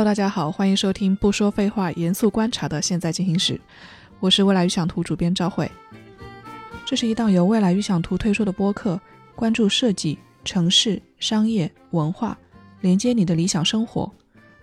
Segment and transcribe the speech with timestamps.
[0.00, 3.60] Hello，大家好，欢迎收听不说废话、严肃观察的现在进行时。
[4.18, 5.70] 我是未来预想图主编赵慧。
[6.86, 8.98] 这是一档由未来预想图推出的播客，
[9.36, 12.38] 关注设计、城市、商业、文化，
[12.80, 14.10] 连接你的理想生活。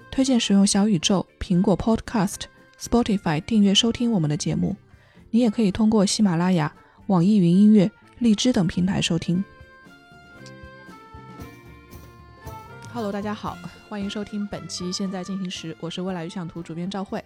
[0.10, 2.46] 推荐使用小宇宙、苹果 Podcast、
[2.82, 4.76] Spotify 订阅收听我们的节目。
[5.30, 6.74] 你也可以通过喜马拉雅、
[7.06, 9.46] 网易云音乐、荔枝等平台收听。
[12.98, 13.56] Hello，大家好，
[13.88, 17.24] 欢迎收听本期《现在进行时》，我是未来预想图主编赵慧。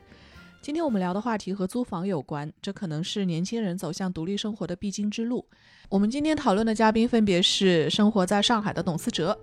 [0.61, 5.47] 今天我们聊的话题和租房有关，这可能是年轻人走向独立生活的必经之路。
[5.87, 9.39] 我们今天讨论的嘉宾分别是生活在上海的董思哲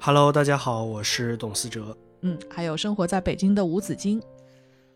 [0.00, 1.96] ，Hello，大家好，我是董思哲。
[2.22, 4.20] 嗯，还有生活在北京的吴子金，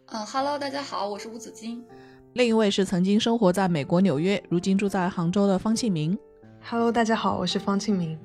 [0.07, 1.85] 嗯，Hello，大家好，我是吴子金。
[2.33, 6.19] 另一位是曾经生活在美国纽约，如今住在杭州的方庆明
[6.61, 8.19] ，Hello，大家好，我是方庆明。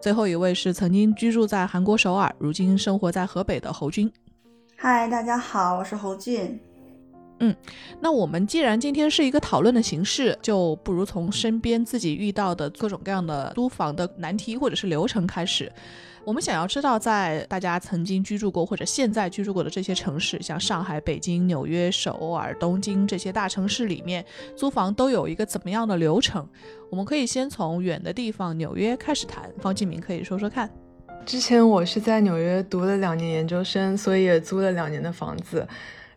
[0.00, 4.10] 最后一位是曾经居住在韩国首尔，如今生活在河北的侯军。
[4.76, 6.58] 嗨，大家好，我是侯俊。
[7.40, 7.54] 嗯，
[8.00, 15.70] 那我们既然今天是一个讨论的形式，就不如从身边自己遇到的各种各样的租房的难题或者是流程开始。
[16.28, 24.22] 我们想要知道，在大家曾经居住过或者现在居住过的这些城市，像上海、北京、纽约、首尔、东京这些大城市里面，
[24.54, 26.46] 租房都有一个怎么样的流程？
[26.90, 29.50] 我们可以先从远的地方纽约开始谈。
[29.58, 30.68] 方继明可以说说看。
[31.24, 35.66] 之前我是在纽约读了两年研究生，所以也租了两年的房子。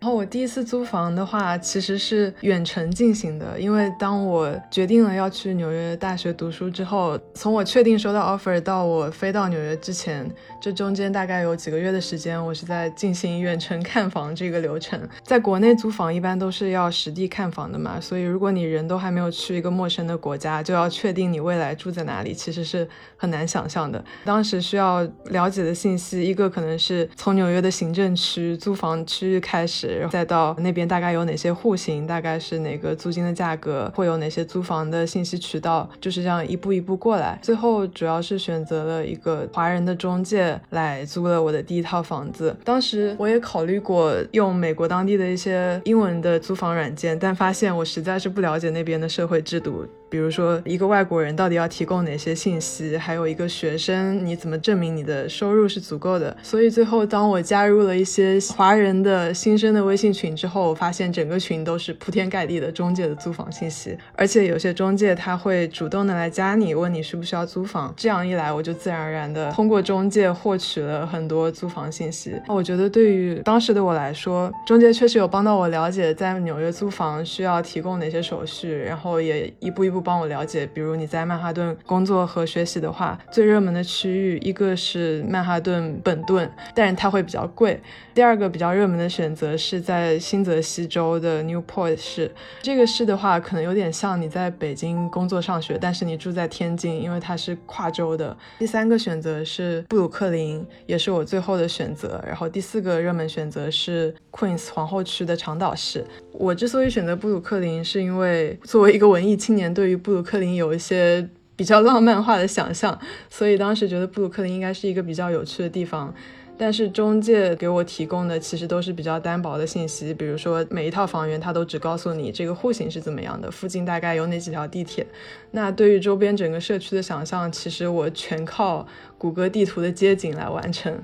[0.02, 10.27] 然后我第一次租房的话，其实是远程进行的，因为当我决定了要去纽约大学读书之后，从我确定收到 offer 到我飞到纽约之前，
[10.59, 15.00] 这中间大概有几个月的时间，我是在进行远程看房这个流程。
[15.22, 24.03] 在国内租房一般都是要实地看房的嘛，所以如果你人都还没有去一个陌生的国家，就要确定你未来住在哪里，其实是很难想象的。
[24.25, 29.91] 当时需要了解的信息，一个可能是从纽约的行政区租房区域开始。
[30.09, 37.38] 再到那边大概有哪些户型，大概是哪个租金的价格，会有哪些租房的信息渠道，就是这样一步一步过来。
[37.41, 42.56] 最后主要是选择了一个华人的中介来租了我的第一套房子。
[42.63, 49.85] 当时我也考虑过用美国当地的一些英文的租房软件，但发现我实在是不了解那边的社会制度。
[50.11, 52.97] 比如说，一个外国人到底要提供哪些信息？
[52.97, 56.35] 还有一个学生，你怎么证明你的收入是足够的？
[56.44, 67.94] 所以最后，当我加入了一些华人的新生的微信群之后，我发现整个群都是铺天盖地的中介的租房信息，而且有些中介他会主动的来加你，问你需不需要租房。
[67.95, 72.33] 这样一来，我就自然而然的通过中介获取了很多租房信息。
[72.50, 80.00] 我觉得对于当时的我来说，中介确实有帮到我了解在纽约租房需要提供哪些手续，然后也一步一步。
[80.01, 87.79] 帮我了解，比如你在曼哈顿工作和学习的话，最热门的区域一个是曼哈顿本顿，但是它会比较贵。
[88.13, 92.29] 第二个比较热门的选择是在新泽西州的 Newport 市，
[92.62, 98.35] 这个市的话可能有点像你在北京工作上学，但是你住在天津，因为它是跨州的。
[98.59, 102.22] 第三个选择是布鲁克林，也是我最后的选择。
[102.28, 106.06] 然后第四个热门选择是 Queens 皇后区的长岛市。
[106.33, 116.13] 我之所以选择布鲁克林，是因为作为一个文艺青年，对布鲁克林有一些比较浪漫化的想象，所以当时觉得布鲁克林应该是一个比较有趣的地方。
[116.57, 125.07] 但是中介给我提供的其实都是比较单薄的信息，比如说每一套房源，他都只告诉你这个户型是怎么样的，附近大概有哪几条地铁。
[125.50, 128.85] 那对于周边整个社区的想象，其实我全靠
[129.18, 130.96] 谷歌地图的街景来完成。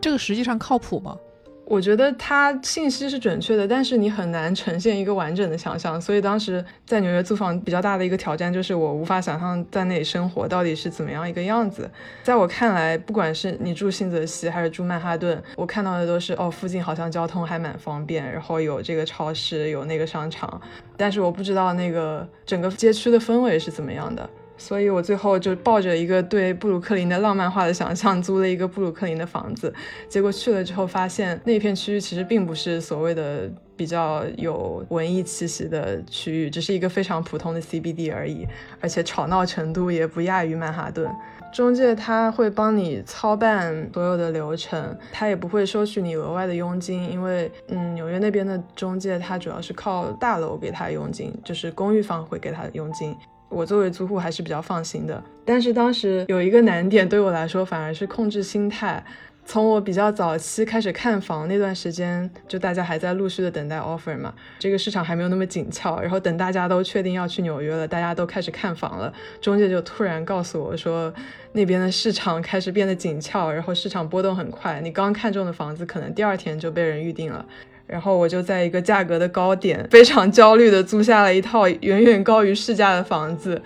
[0.00, 1.16] 这个实际上靠谱吗？
[1.66, 6.00] 我觉得它信息是准确的，但是你很难呈现一个完整的想象。
[6.00, 11.90] 所以当时在纽约租房比较大的一个挑战就是我无法想象在那里生活到底是怎么样一个样子。
[12.22, 20.60] 在我看来，不管是你住新泽西还是住曼哈顿，我看到的都是哦，附近好像交通还蛮方便，然后有这个超市，有那个商场，
[20.96, 24.28] 但是我不知道那个整个街区的氛围是怎么样的。
[24.66, 29.70] 所以我最后就抱着一个对布鲁克林的浪漫化的想象，租了一个布鲁克林的房子。
[30.08, 38.48] 结果去了之后，发现那片区域其实并不是所谓的比较有文艺气息的区域，只是一个非常普通的 CBD 而已，
[38.80, 41.14] 而且吵闹程度也不亚于曼哈顿。
[41.52, 53.14] 中介他会帮你操办所有的流程，他也不会收取你额外的佣金，因为嗯，纽约那边的中介他主要是靠大楼给他佣金，就是公寓房会给他佣金。
[53.48, 59.04] 我作为租户还是比较放心的，但是当时有一个难点对我来说反而是控制心态。
[59.46, 66.00] 从我比较早期开始看房那段时间，就大家还在陆续的等待 offer 嘛，这个市场还没有那么紧俏。
[66.00, 69.12] 然后等大家都确定要去纽约了，大家都开始看房了，
[69.42, 71.12] 中介就突然告诉我说，
[71.52, 77.44] 那边的市场开始变得紧俏，然后市场波动很快，你刚看中的房子可能第二天就被人预定了。
[77.86, 83.60] 然后我就在一个价格的高点，非常焦虑的租下了一套远远高于市价的房子。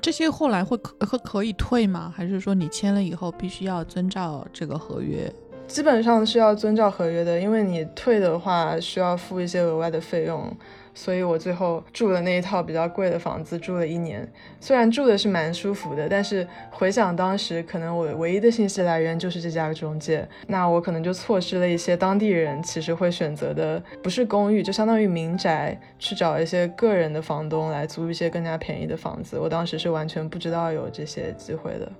[0.00, 2.12] 这些后来会可可可以退吗？
[2.14, 5.32] 还是说你签了以后必须要遵照这个合约？
[5.66, 10.50] 基本上是要遵照合约的，因为你退的话需要付一些额外的费用。
[10.98, 14.28] 所以我最后住了那一套比较贵的房子，住了一年。
[14.58, 29.38] 虽然住的是蛮舒服的，但是回想当时，可能我唯一的信息来源就是这家中介，那我可能就错失了一些当地人其实会选择的，不是公寓，就相当于民宅，去找一些个人的房东来租一些更加便宜的房子。
[29.38, 31.92] 我当时是完全不知道有这些机会的。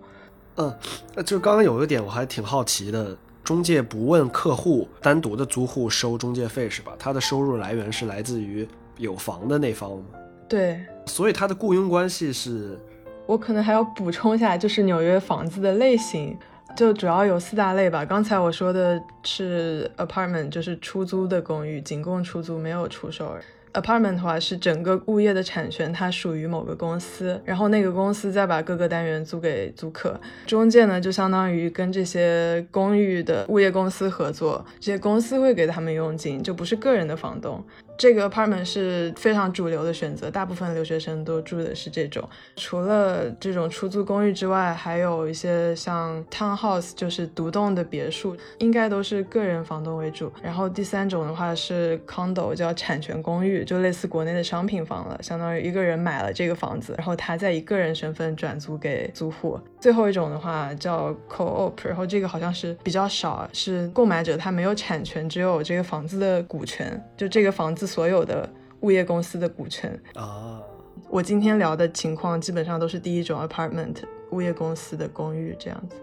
[0.56, 3.16] 嗯，就刚刚有一点我还挺好奇的。
[3.44, 6.92] 中介不问客户单独的租户收中介费是吧？
[6.98, 8.68] 他的收入来源是来自于
[8.98, 10.04] 有房的那方吗？
[10.48, 12.78] 对，所以他的雇佣关系是。
[13.26, 16.34] 我可能还要补充一下，就是纽约房子的类型，
[16.74, 18.02] 就主要有四大类吧。
[18.02, 23.36] 刚才我说的是 apartment，就是出租的公寓，仅供出租，没有出售。
[23.74, 30.18] Apartment 的话是整个物业的产权，它属于某个公司，然后那个公司再把各个单元租给租客。
[30.46, 37.62] 中介呢，就相当于跟这些公寓的物业公司合作，这些公司会给他们佣金，就不是个人的房东。
[37.98, 42.26] 这个 apartment 是非常主流的选择，大部分留学生都住的是这种。
[42.54, 50.32] 除了这种出租公寓之外，还有一些像 townhouse，就是独栋的别墅，应该都是个人房东为主。
[50.40, 59.58] 然后第三种的话是 condo，叫产权公寓，就类似国内的商品房了，相当于一个人买了这个房子，然后他在以个人身份转租给租户。
[59.80, 67.87] 最后一种的话叫 co-op，然后这个好像是比较少，是购买者他没有产权，只有这个房子的股权，就这个房子。
[67.88, 68.48] 所有的
[68.80, 70.60] 物业公司的股权啊，
[71.08, 73.96] 我今天聊的情况基本上都是第一种 apartment
[74.30, 75.96] 物业公司的公寓这样子。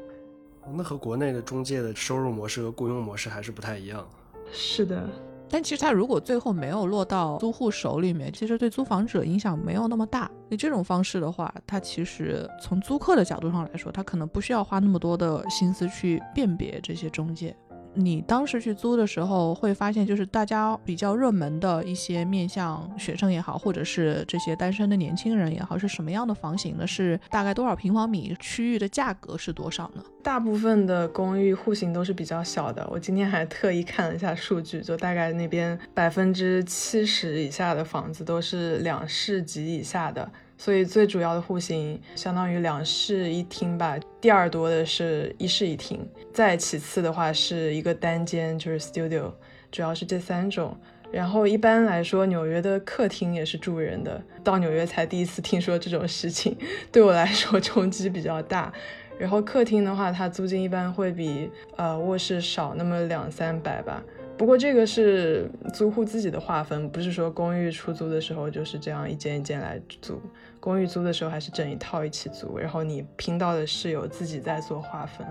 [0.74, 4.04] 那和国内的中介的收入模式和雇佣模式还是不太一样。
[4.52, 5.08] 是的，
[5.48, 10.30] 但其实他如果最后没有落到租户手里面，其实对租房者影响没有那么大。
[10.50, 17.56] 你这种方式的话，他其实从租客的角度上来说，他可能不需要花那么多的心思去辨别这些中介。
[17.95, 26.86] 你当时去租的时候，会发现就是大家比较热门的一些面向学生也好，或者是这些单身的年轻人也好，是什么样的房型呢？
[26.86, 28.36] 是大概多少平方米？
[28.39, 30.03] 区域的价格是多少呢？
[30.21, 32.88] 大部分的公寓户型都是比较小的。
[32.92, 40.30] 我今天还特意看了一下数据，就大概那边百分之七十以下的房子都是两室及以下的。
[40.57, 49.31] 所以最主要的户型相当于两室一厅吧，第二多的是一室一厅，再其次的话是一个单间，就是 studio，
[49.72, 50.78] 主要是这三种。
[51.12, 56.57] 然后一般来说，纽约的客厅也是住人的，到纽约才第一次听说这种事情，
[56.92, 58.74] 对我来说冲击比较大。
[59.18, 64.04] 然后客厅的话，它租金一般会比呃卧室少那么两三百吧。
[64.38, 70.22] 不过这个是租户自己的划分，不是说公寓出租的时候就是这样一间一间来租。
[70.60, 75.26] 公寓租的时候还是整一套一起租，然后你拼到的室友自己在做划分。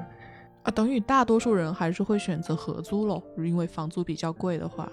[0.63, 4.91] 啊，等于大多数人还是会选择合租喽，因为房租比较贵的话。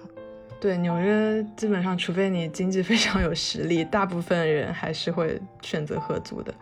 [0.60, 6.54] 对，纽约基本上，除非你经济非常有实力，大部分人还是会选择合租的。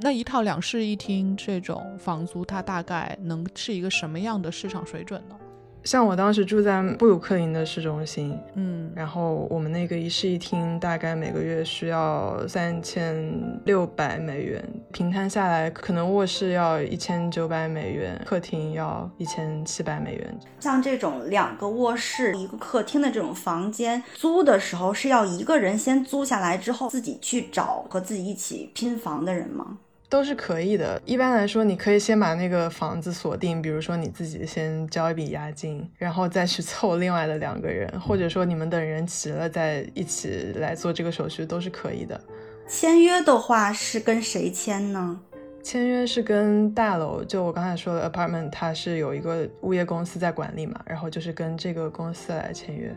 [0.00, 5.36] 那一套两室一厅这种房租，它大概能是一个什么样的市场水准呢？
[5.84, 20.38] 像我当时住在布鲁克林的市中心，嗯，然后我们那个一室一厅大概每个月需要三千六百美元，平摊下来可能卧室要一千九百美元，客厅要一千七百美元。
[20.60, 29.78] 像这种两个卧室一个客厅的这种房间，租的时候是要一个人先租下来之后，自己去找和自己一起拼房的人吗？
[30.08, 31.00] 都是可以的。
[31.04, 42.18] 一般来说，你可以先把那个房子锁定，比如说你自己先交一笔押金，然后再去凑另外的两个人，或者说你们等人齐了再一起来做这个手续，都是可以的。
[42.66, 45.20] 签约的话是跟谁签呢？
[45.62, 52.94] 签约是跟大楼，就我刚才说的 apartment，它是有一个物业公司在管理嘛，然后就是跟这个公司来签约。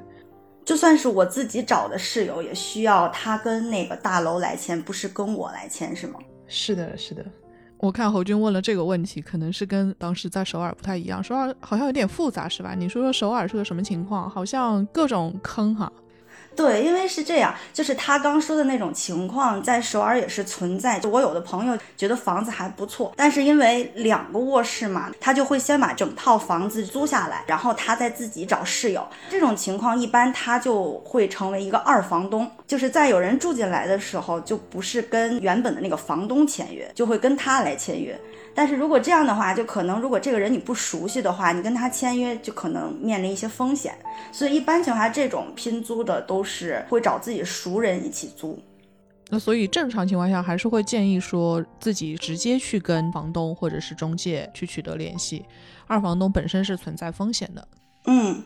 [0.64, 6.20] 就算是我自己找的室友，也需要他跟那个大楼来签，不是跟我来签，是吗？
[6.54, 7.26] 是的，是的，
[7.78, 11.24] 我看侯军问了这个问题，可能是跟当时在首尔不太一样。
[11.24, 12.76] 首尔好像有点复杂，是吧？
[12.76, 14.30] 你说说首尔是个什么情况？
[14.30, 15.90] 好像各种坑哈。
[16.56, 21.00] 对，因为是这样，就是他刚说的那种情况，在首尔也是存在。
[21.10, 29.08] 我有的朋友觉得房子还不错，但是因为两个卧室嘛，他就会先把整套房子租下来，然后他再自己找室友。
[29.30, 38.20] 这种情况一般他就会成为一个二房东，就是在有人住进来的时候，就不是跟原本的那个房东签约，就会跟他来签约。
[38.54, 43.94] 但是如果这样的话，就可能如果这个人你不熟悉的话，你跟他签约就可能面临一些风险。
[44.32, 48.60] 所以一般情况下，这种拼租的都是会找自己熟人一起租。
[49.30, 55.46] 那所以正常情况下，还是会建议说自己直接去跟房东或者是中介去取得联系。
[55.88, 57.68] 二房东本身是存在风险的。
[58.06, 58.44] 嗯。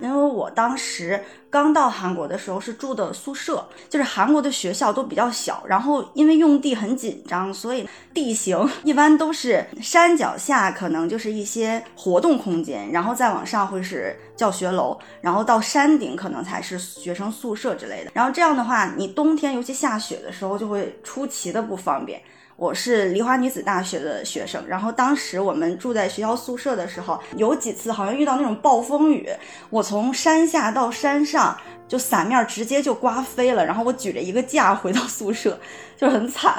[0.00, 18.10] 因为我当时刚到韩国的时候是住的宿舍，就是韩国的学校都比较小，然后因为用地很紧张，所以地形一般都是山脚下可能就是一些活动空间，然后再往上会是教学楼，然后到山顶可能才是学生宿舍之类的。
[18.14, 22.22] 然后这样的话，你冬天尤其下雪的时候就会出奇的不方便。
[22.58, 29.30] 我是梨花女子大学的学生，然后当时我们住在学校宿舍的时候，有几次好像遇到那种暴风雨，
[29.70, 35.56] 我从山下到山上，就伞面直接就刮飞了，然后我举着一个架回到宿舍，
[35.96, 36.52] 就很惨。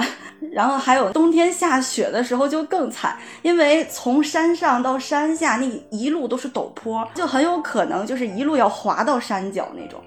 [0.53, 10.01] 然后还有冬天下雪的时候就更惨，因为从山上到山下那一路都是陡坡，就很有可能就是一路要滑到山脚那种。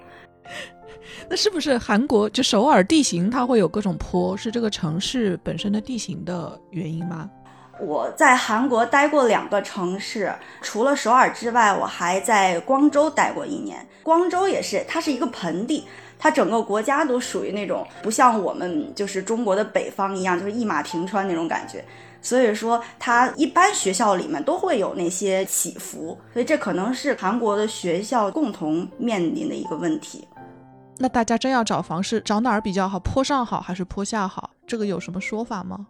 [1.29, 7.29] 那是不是韩国就首尔地形它会有各种坡，是这个城市本身的地形的原因吗？
[7.79, 10.31] 我在韩国待过两个城市，
[10.61, 13.85] 除了首尔之外，我还在光州待过一年。
[14.03, 15.83] 光州也是，它是一个盆地，
[16.19, 21.83] 它整个国家都属于那种不像我们就是中国的北方一样，就是一马平川那种感觉。
[22.21, 30.25] 所以说，它一般学校里面都会有那些起伏，所以这可能是韩国的学校共同面临的一个问题。
[31.03, 32.97] 那大家真要找房，是找哪儿比较好？
[32.97, 34.51] 坡上好还是坡下好？
[34.65, 35.87] 这个有什么说法吗？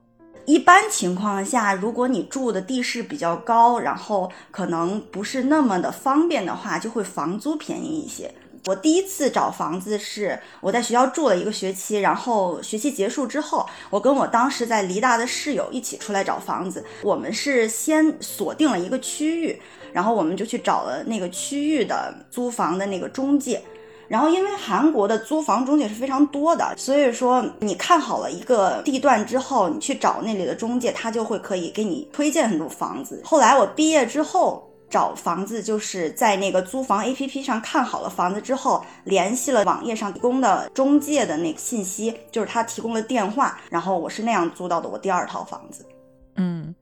[0.48, 8.34] 一般情况下，如果你住的地势比较高，然后可能不是那么的方便的话，就会房租便宜一些。
[8.65, 16.84] 我第一次找房子是我在学校住了一个学期，然后学期结束之后，我跟我当时在梨大的室友一起出来找房子。
[17.03, 23.62] 我们是先锁定了一个区域，然后我们就去找了那个区域的租房的那个中介。
[24.13, 33.20] 然后，因为韩国的租房中介是非常多的，所以说你看好了一个地段之后，你去找那里的中介，他就会可以给你推荐很多房子。
[33.25, 45.84] 后来我毕业之后找房子，就是在那个租房 APP 上看好了房子之后，联系了网页上提供的中介的那个信息，就是他提供了电话，然后我是那样租到的我第二套房子。
[46.36, 46.75] 嗯，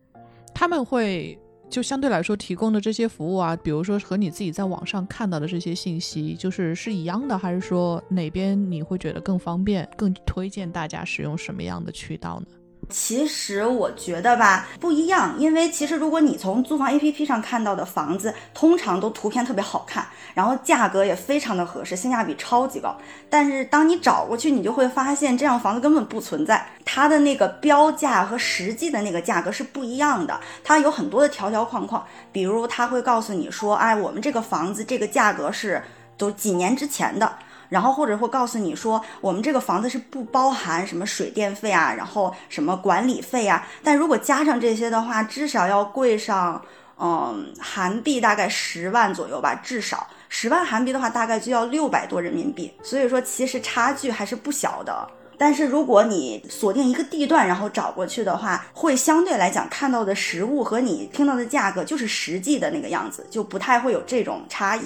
[0.54, 1.40] 他们会。
[1.72, 12.48] 就相对来说提供的这些服务啊，比如说和你自己在网上看到的这些信息，就是是一样的，还是说哪边你会觉得更方便，更推荐大家使用什么样的渠道呢？
[12.92, 22.96] 其实我觉得吧，不一样，因为其实如果你从租房 APP 上看到的房子，通常都图片特别好看，然后价格也非常的合适，性价比超级高。
[23.30, 35.82] 但是当你找过去，你就会发现这样房子根本不存在，它的那个标价和实际的那个价格是不一样的，它有很多的条条框框，比如他会告诉你说，哎，我们这个房子这个价格是
[36.18, 37.32] 都几年之前的。
[37.72, 43.66] 然后或者会告诉你说，我们这个房子是不包含什么水电费啊，然后什么管理费啊。
[43.82, 46.62] 但如果加上这些的话，至少要贵上，
[47.00, 52.74] 嗯，韩币大概十万左右吧，至少十万韩币的话，大概就要六百多人民币。
[52.84, 55.08] 所以说，其实差距还是不小的。
[55.38, 64.82] 但是如果你锁定一个地段，然后找过去的话，会相对来讲看到的实物和你听到的价格就是实际的那个样子，就不太会有这种差异。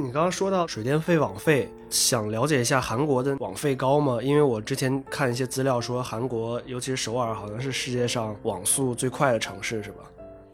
[0.00, 4.20] 你刚刚说到水电费、网费，想了解一下韩国的网费高吗？
[4.22, 10.04] 因为我之前看一些资料说，韩国尤其是首尔，好像是世界上网速最快的城市，是吧？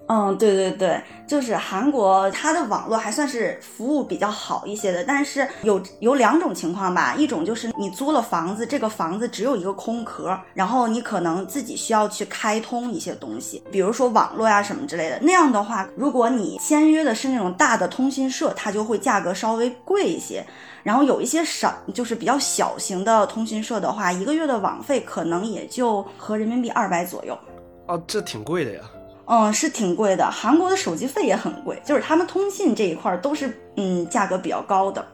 [0.06, 15.18] 嗯，对对对，就是韩国，它的网络还算是服务比较好一些的，但是有有两种情况吧，一种就是你租了房子，这个房子只有一个空壳，然后你可能自己需要去开通一些东西，比如说网络呀什么之类的。
[15.23, 20.44] 那样的话，如果你签约的是那种大的通讯社，它就会价格稍微贵一些。
[20.82, 27.38] 然后有一些少，就是比较小型的通讯社的话，一个月的网费可能也就合人民币二百左右。
[27.87, 28.82] 哦，这挺贵的呀。
[29.26, 30.30] 嗯，是挺贵的。
[30.30, 35.04] 韩国的手机费也很贵，就是他们通信这一块都是嗯价格比较高的。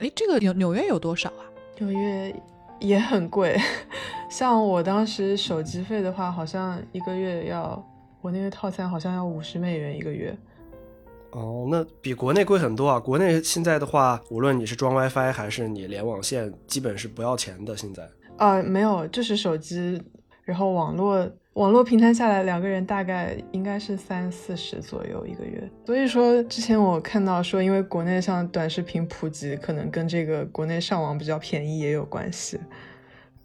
[0.00, 1.44] 哎，这个纽纽约有多少啊？
[1.78, 2.34] 纽约
[2.80, 3.58] 也很贵，
[4.30, 7.82] 像我当时手机费的话，好像一个月要
[8.20, 10.36] 我那个套餐好像要五十美元一个月。
[11.30, 12.98] 哦，那比国内贵很多啊！
[12.98, 17.76] 国内现在的话，无论你是装 WiFi 还是你连网线，基本是不要钱的。
[17.76, 20.02] 现在呃，没有，就是手机，
[20.44, 21.28] 然后网络
[21.58, 25.68] 网络平摊下来，两个人大概应该是三四十左右一个月。
[25.84, 32.60] 所以说，之前我看到说，因为国内像短视频普及，可能跟这个国内上网比较便宜也有关系。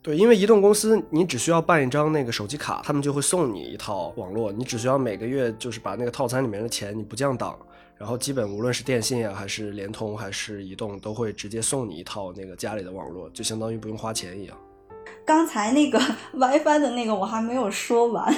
[0.03, 7.57] 对，因为移动公司你只需要办一张那个手机卡，他们就会送你一套网络，你只需要每个月就是把那个套餐里面的钱你不降档，
[7.97, 14.55] 然后基本无论是电信啊，还是联通，还是移动，都会直接送你一套那个家里的网络，就相当于不用花钱一样。
[15.25, 15.99] 刚才那个
[16.33, 18.35] WiFi 的那个我还没有说完，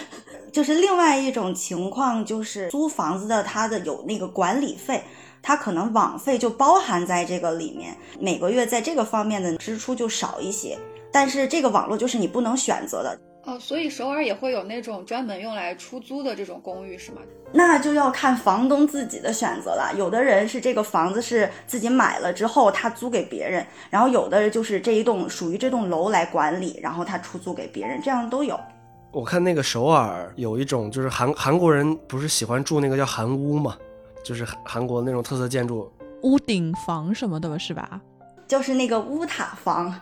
[0.51, 5.03] 就是另外一种情况，就是租房子的他的有那个管理费，
[5.41, 10.77] 他可能网费就包含在这个里面，每个月在这个方面的支出就少一些。
[11.11, 17.21] 但是这个网络就是你不能选择的哦，所以首尔也会有那种专门用来出租的这种公寓是吗？
[17.53, 19.93] 那就要看房东自己的选择了。
[19.95, 28.59] 有的人是这个房子是自己买了之后他租给别人，然后有的人就是这一栋属于这栋楼来管理，然后他出租给别人，这样都有。
[29.11, 33.77] 我看那个首尔有一种就是韩韩国人不是喜欢住那个叫韩屋嘛，
[34.23, 35.89] 就是韩国那种特色建筑，
[36.23, 38.01] 屋顶房什么的是吧？
[38.47, 39.93] 就是那个屋塔房。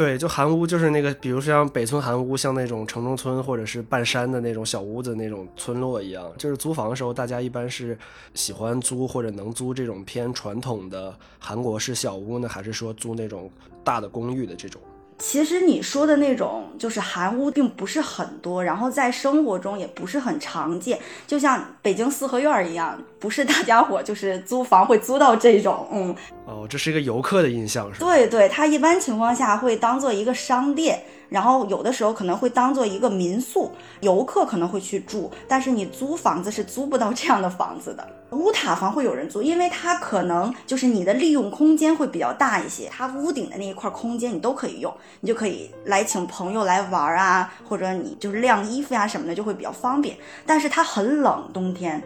[0.00, 6.32] 对，就韩屋，就是那个，比如像北村韩屋，像那种城中村或者是半山的那种小屋子那种村落一样。
[6.38, 7.98] 就是租房的时候，大家一般是
[8.32, 13.50] 喜欢租或者能租这种偏传统的韩国式小屋呢，还是说租那种
[13.84, 14.80] 大的公寓的这种？
[15.20, 20.98] 其实你说的那种就是韩屋，并不是很多，然后在生活中也不是很常见。
[21.26, 25.86] 就像北京四合院一样，不是大家伙就是租房会租到这种。
[25.92, 28.06] 嗯，哦，这是一个游客的印象，是吧？
[28.06, 31.04] 对对，它一般情况下会当做一个商店。
[31.30, 38.06] 然后有的时候可能会当做一个民宿，游客可能会去住，但是你租房子是租不到这样的房子的。
[38.32, 50.16] 屋塔房会有人租，因为它可能就是你的利用空间会比较大一些，它屋顶的那一块空间你都可以用，你就可以来请朋友来玩啊，或者你就是晾衣服呀什么的就会比较方便。
[50.44, 52.02] 但是它很冷，冬天，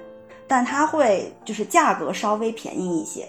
[0.46, 3.28] 但它会就是价格稍微便宜一些。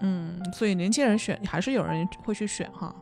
[0.00, 2.94] 嗯，所以年轻人选还是有人会去选哈。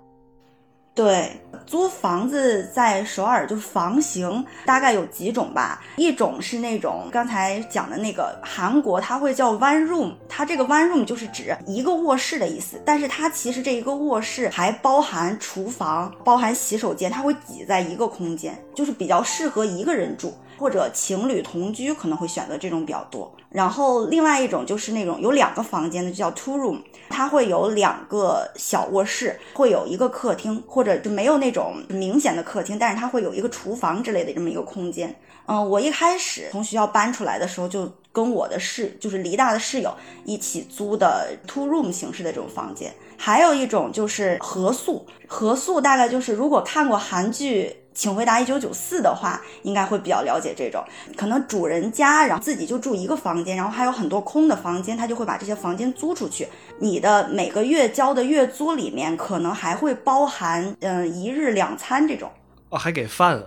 [0.95, 20.33] 对，租房子在首尔就是房型大概有几种吧，一种是那种刚才讲的那个韩国，它会叫 one room，它这个 one room 就是指一个卧室的意思，但是它其实这一个卧室还包含厨房、包含洗手间，它会挤在一个空间，就是比较适合一个人住。
[20.57, 35.15] 或者情侣同居可能会选择这种比较多，然后另外一种就是那种有两个房间的，就叫 two room，它会有两个小卧室，会有一个客厅，或者就没有那种明显的客厅，但是它会有一个厨房之类的这么一个空间。
[35.47, 42.93] 嗯，我一开始从学校搬出来的时候，就跟我的室就是离大的室友一起租的 two room 形式的这种房间。
[43.17, 47.77] 还有一种就是合宿，合宿大概就是如果看过韩剧。
[47.95, 50.85] 请回答一九九四的话，应该会比较了解这种。
[51.17, 56.49] 可能主人家，然后自己就住一个房间，然后还有很多空的房间，他就会把这些房间租出去。
[56.81, 62.29] 你的每个月交的月租里面，可能还会包含，嗯，一日两餐这种。
[62.71, 63.47] 哦，还给饭了。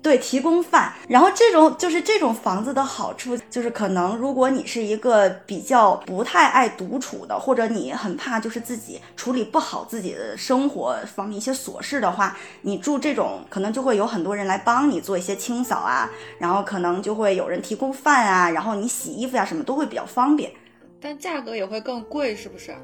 [0.00, 16.08] 对，提供饭，然后这种就是这种房子的好处，就是可能如果你是一个比较不太爱独处的，或者你很怕就是自己处理不好自己的生活方面一些琐事的话，你住这种可能就会有很多人来帮你做一些清扫啊，
[16.38, 20.52] 然后可能就会有人提供饭啊，然后你洗衣服呀什么都会比较方便，
[21.00, 22.74] 但价格也会更贵，是不是？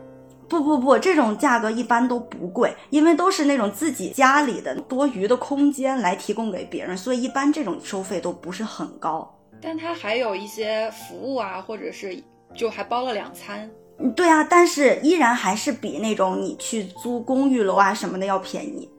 [0.48, 9.30] 不不不，这种价格一般都不贵，因为都是那种自己家里的多余的空间来提供给别人，所以一般这种收费都不是很高。
[9.61, 12.22] 但它还有一些服务啊，或者是
[12.54, 13.70] 就还包了两餐。
[13.98, 18.90] 嗯，对啊，但是依然还是比那种你去租公寓楼啊什么的要便宜。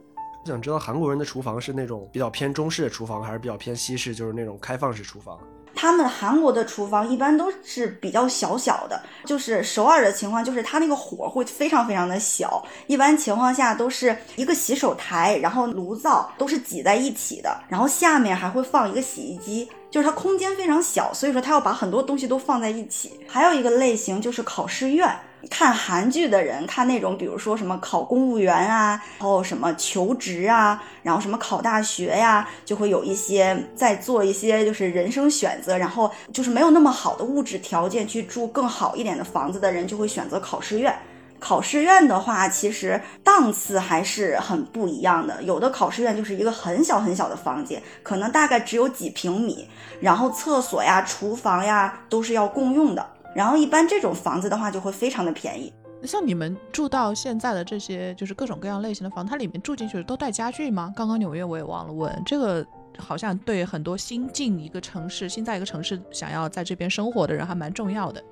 [0.43, 5.39] 我想知道韩国人的厨房是那种比较偏中式的厨房，还是比较偏西式，就是那种开放式厨房？
[5.76, 23.20] 他们韩国的厨房一般都是比较小小的，就是首尔的情况，就是它那个火会非常非常的小，一般情况下都是一个洗手台，然后炉灶都是挤在一起的，然后下面还会放一个洗衣机，就是它空间非常小，所以说它要把很多东西都放在一起。
[23.28, 25.14] 还有一个类型就是考试院。
[25.49, 40.93] 看韩剧的人看那种，比如说什么考公务员啊，然后什么求职啊，然后什么考大学呀，就会有一些在做一些就是人生选择，然后就是没有那么好的物质条件去住更好一点的房子的人，就会选择考试院。
[41.38, 45.43] 考试院的话，其实档次还是很不一样的。
[45.43, 49.67] 有的考试院就是一个很小很小的房间，可能大概只有几平米，
[49.99, 53.05] 然后厕所呀、厨房呀都是要共用的。
[53.36, 55.71] 然后一般这种房子的话就会非常的便宜。
[56.04, 60.93] 像你们住到现在的这些，就是各种各样类型的房，它里面住进去都带家具吗？
[60.95, 62.65] 刚刚纽约我也忘了问，这个
[62.98, 68.24] 好像对很多新进一个城市、新在一个城市想要在这边生活的人还蛮重要的。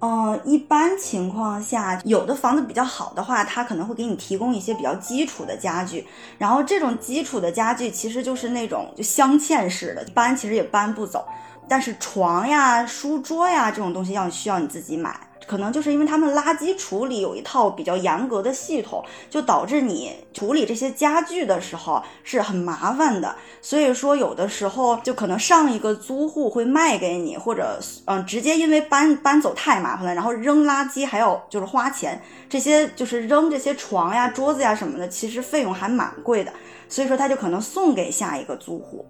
[0.00, 6.06] 嗯，一般情况下，有的房子比较好的话，它可能会给你提供一些比较基础的家具。
[6.36, 11.24] 然后这种基础的家具其实就是那种就镶嵌式的，搬其实也搬不走。
[11.68, 15.18] 但是床呀、书桌呀这种东西要需要你自己买。
[15.46, 23.32] 可能就是因为他们垃圾处理有一套比较严格的系统，就导致你处理这些家具的时候是很麻烦的。
[23.62, 36.52] 所以说，有的时候就可能上一个租户会卖给你，或者嗯，直接因为搬搬走太麻烦了，然后扔垃圾还要就是花钱，这些就是扔这些床呀、桌子呀什么的，其实费用还蛮贵的。
[36.88, 39.06] 所以说，他就可能送给下一个租户。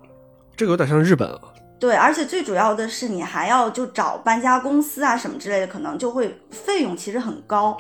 [0.55, 1.31] 这个有点像日本。
[1.79, 7.77] 对，而且最主要的是，你还要就找搬家公司啊什么之类的，可能就会费用其实很高。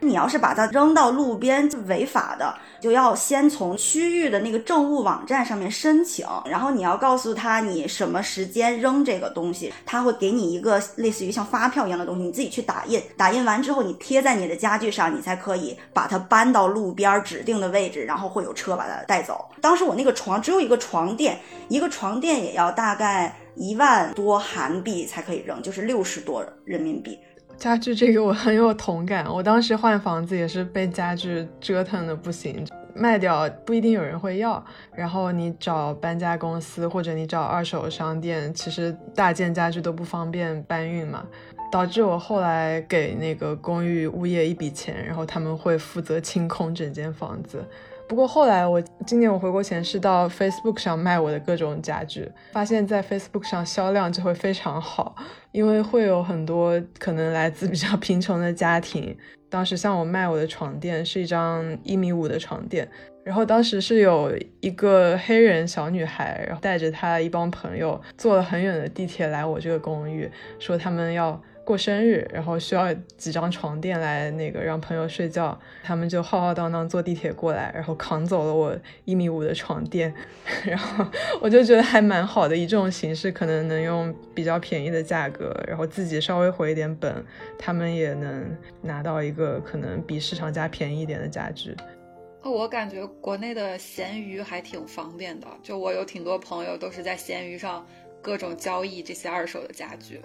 [0.00, 19.48] 你要是把它扔到路边违法的，就要先从区域的那个政务网站上面申请，然后你要告诉他你什么时间扔这个东西，他会给你一个类似于像发票一样的东西，你自己去打印，打印完之后你贴在你的家具上，你才可以把它搬到路边指定的位置，然后会有车把它带走。
[19.60, 27.18] 当时我那个床只有一个床垫，一个床垫也要大概一万多韩币才可以扔，就是六十多人民币。
[27.58, 41.26] 家具这个我很有同感， 我当时换房子也是被家具折腾的不行，卖掉不一定有人会要，然后你找搬家公司或者你找二手商店，其实大件家具都不方便搬运嘛，
[41.72, 47.64] 导致我后来给那个公寓物业一笔钱，然后他们会负责清空整间房子。
[48.08, 55.14] 不过后来我今年我回国前是到 Facebook 上卖我的各种家具，发现在 Facebook 上销量就会非常好，
[55.52, 59.14] 因为会有很多可能来自比较 贫穷的家庭。
[59.50, 62.88] 当时像我卖我的床垫是一张一米五的床垫，
[63.24, 71.38] 然后当时是有一个黑人小女孩，然后带着她一帮朋友坐了很远的地铁来我这个公寓，说他们要。
[71.68, 80.14] 过生日，然后需要几张床垫来那个让朋友睡觉，他们就浩浩荡荡坐地铁过来，然后扛走了我一米五的床垫，
[80.64, 81.04] 然后
[81.42, 87.22] 我就觉得还蛮好的，以这种形式可能能用比较便宜的价格，然后自己稍微回一点本，
[87.58, 91.76] 他们也能拿到一个可能比市场价便宜一点的家具。
[92.42, 97.86] 我感觉国内的闲鱼还挺方便的，就我有挺多朋友都是在闲鱼上
[98.22, 100.22] 各种交易这些二手的家具。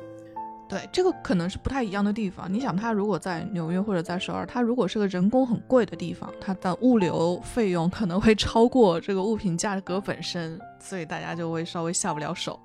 [0.70, 2.52] 对，这个可能是不太一样的地方。
[2.52, 12.60] 你想，他如果在纽约或者在首尔，他如果是个人工很贵的地方，它的物流费用可能会超过这个物品价格本身，所以大家就会稍微下不了手。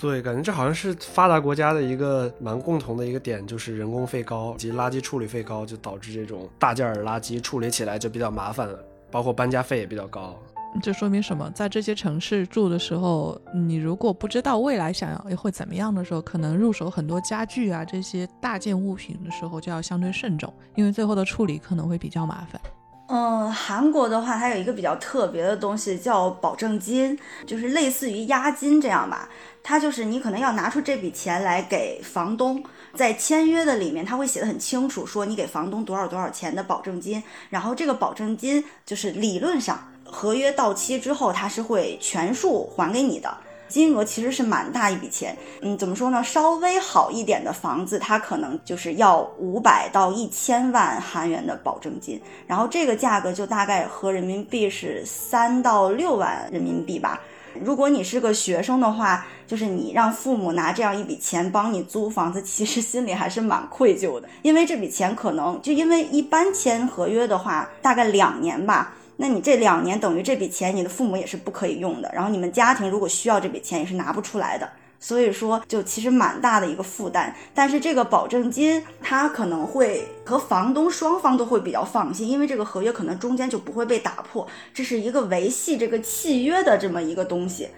[0.00, 10.40] 对，感觉这好像是发达国家的一个蛮共同的一个点，就是人工费高及垃圾处理费高，就导致这种大件儿垃圾处理起来就比较麻烦了，包括搬家费也比较高。
[10.80, 11.50] 这说明什么？
[11.50, 22.60] 在这些城市住的时候，你如果不知道未来想要会怎么样的时候，可能入手很多家具啊这些大件物品的时候就要相对慎重，因为最后的处理可能会比较麻烦。
[23.08, 29.28] 嗯，韩国的话它有一个比较特别的东西叫保证金，就是类似于押金这样吧。
[29.62, 39.78] 它就是你可能要拿出这笔钱来给房东，在签约的里面他会写的很清楚，说你给房东多少多少钱的保证金，然后这个保证金就是理论上。
[40.12, 43.34] 合约到期之后，他是会全数还给你的，
[43.66, 45.34] 金额其实是蛮大一笔钱。
[45.62, 46.22] 嗯，怎么说呢？
[46.22, 57.18] 稍微好一点的房子，它可能就是要五百到一千万韩元的保证金，然后这个价格就大概合人民币是三到六万人民币吧。
[57.62, 68.94] 如果你是个学生的话，就是你让父母拿这样一笔钱帮你租房子，其实心里还是蛮愧疚的，因为这笔钱可能就因为一般签合约的话，大概两年吧。
[69.22, 72.10] 那你这两年等于这笔钱，你的父母也是不可以用的。
[72.12, 74.68] 然后你们家庭如果需要这笔钱，也是拿不出来的。
[74.98, 77.32] 所以说，就其实蛮大的一个负担。
[77.54, 84.44] 但是这个保证金，它可能会和房东双方都会比较放心，因为这个合约可能中间就不会被打破。
[84.74, 87.68] 这是一个维系这个契约的这么一个东西。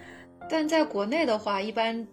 [0.49, 2.07] 但在国内的话，一般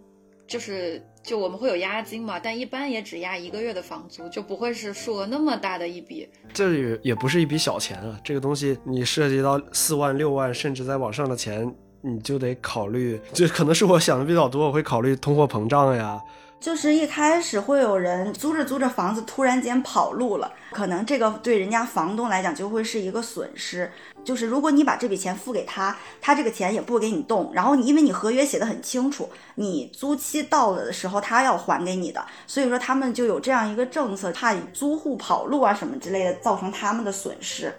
[0.45, 1.01] 就是。
[1.23, 6.27] 就我们会有押金嘛，但一般也只押一个月的房租，就不会是数额那么大的一笔。
[6.53, 16.21] 这也也不是一笔小钱啊，这个东西你涉及到四万、六万，甚至再往上的钱，你就得考虑，就可能是我想的比较多，我会考虑通货膨胀呀，
[16.63, 23.91] 就是一开始会有人租着租着房子突然间跑路了，可能这个对人家房东来讲就会是一个损失。
[24.23, 37.75] 就是如果你把这笔钱付给他，他这个钱也不给你动，然后你因为你合约写的很清楚，你租期到了的时候他要还给你的，所以说他们就有这样一个政策，怕租户跑路啊什么之类的，造成他们的损失。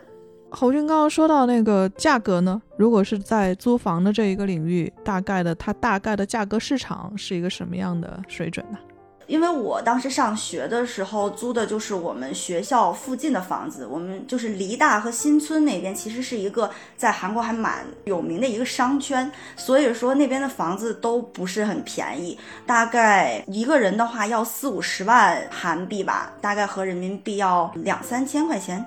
[0.55, 8.79] 侯军刚刚说到那个价格呢，如果是在租房的这一个领域，大概的它大概的价格市场是一个什么样的水准呢？
[9.27, 28.85] 因为我当时上学的时候租的就是我们学校附近的房子，我们就是梨大和新村那边，其实是一个在韩国还蛮有名的一个商圈，所以说那边的房子都不是很便宜，大概一个人的话要四五十万韩币吧，大概合人民币要两三千块钱。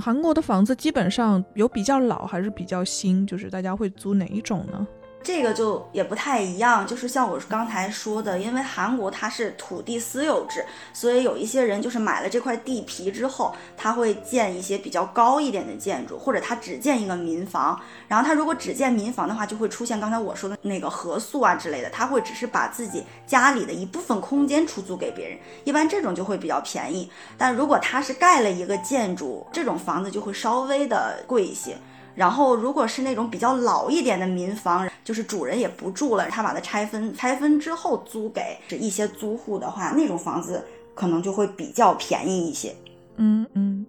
[0.00, 4.86] 韩国的房子基本上有比较老还是比较新，就是大家会租哪一种呢？
[5.22, 17.78] 这个就也不太一样，就是像我刚才说的，因为韩国它是土地私有制，所以有一些人就是买了这块地皮之后，他会建一些比较高一点的建筑，或者他只建一个民房。
[18.08, 27.10] 然后他如果只建民房的话，就会出现刚才我说的那个合宿啊之类的，他会只是把自己家里的一部分空间出租给别人，一般这种就会比较便宜。
[27.36, 31.76] 但如果他是盖了一个建筑，这种房子就会稍微的贵一些。
[32.20, 40.62] 然后，如果是那种比较老一点的民房，就是主人也不住了，他把它拆分，拆分之后租给一些租户的话，那种房子
[40.94, 42.76] 可能就会比较便宜一些。
[43.16, 43.86] 嗯嗯，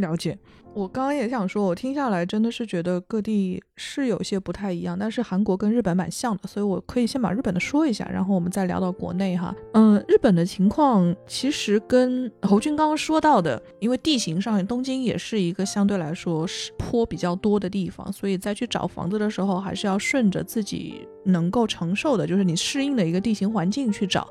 [0.00, 0.36] 了解。
[0.78, 9.52] 我刚刚也想说，我听下来真的是觉得各地是有些不太一样，但是韩国跟日本蛮像的，所以我可以先把日本的说一下，然后我们再聊到国内哈。
[9.72, 24.30] 嗯，日本的情况其实跟侯军刚刚说到的，因为地形上东京也是一个相对来说是坡比较多的地方，所以在去找房子的时候，还是要顺着自己能够承受的，就是你适应的一个地形环境去找。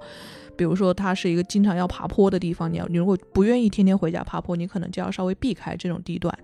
[0.57, 6.37] 比如说，它是一个经常要爬坡的地方，你要你如果不愿意天天回家爬坡，你可能就要稍微避开这种地段。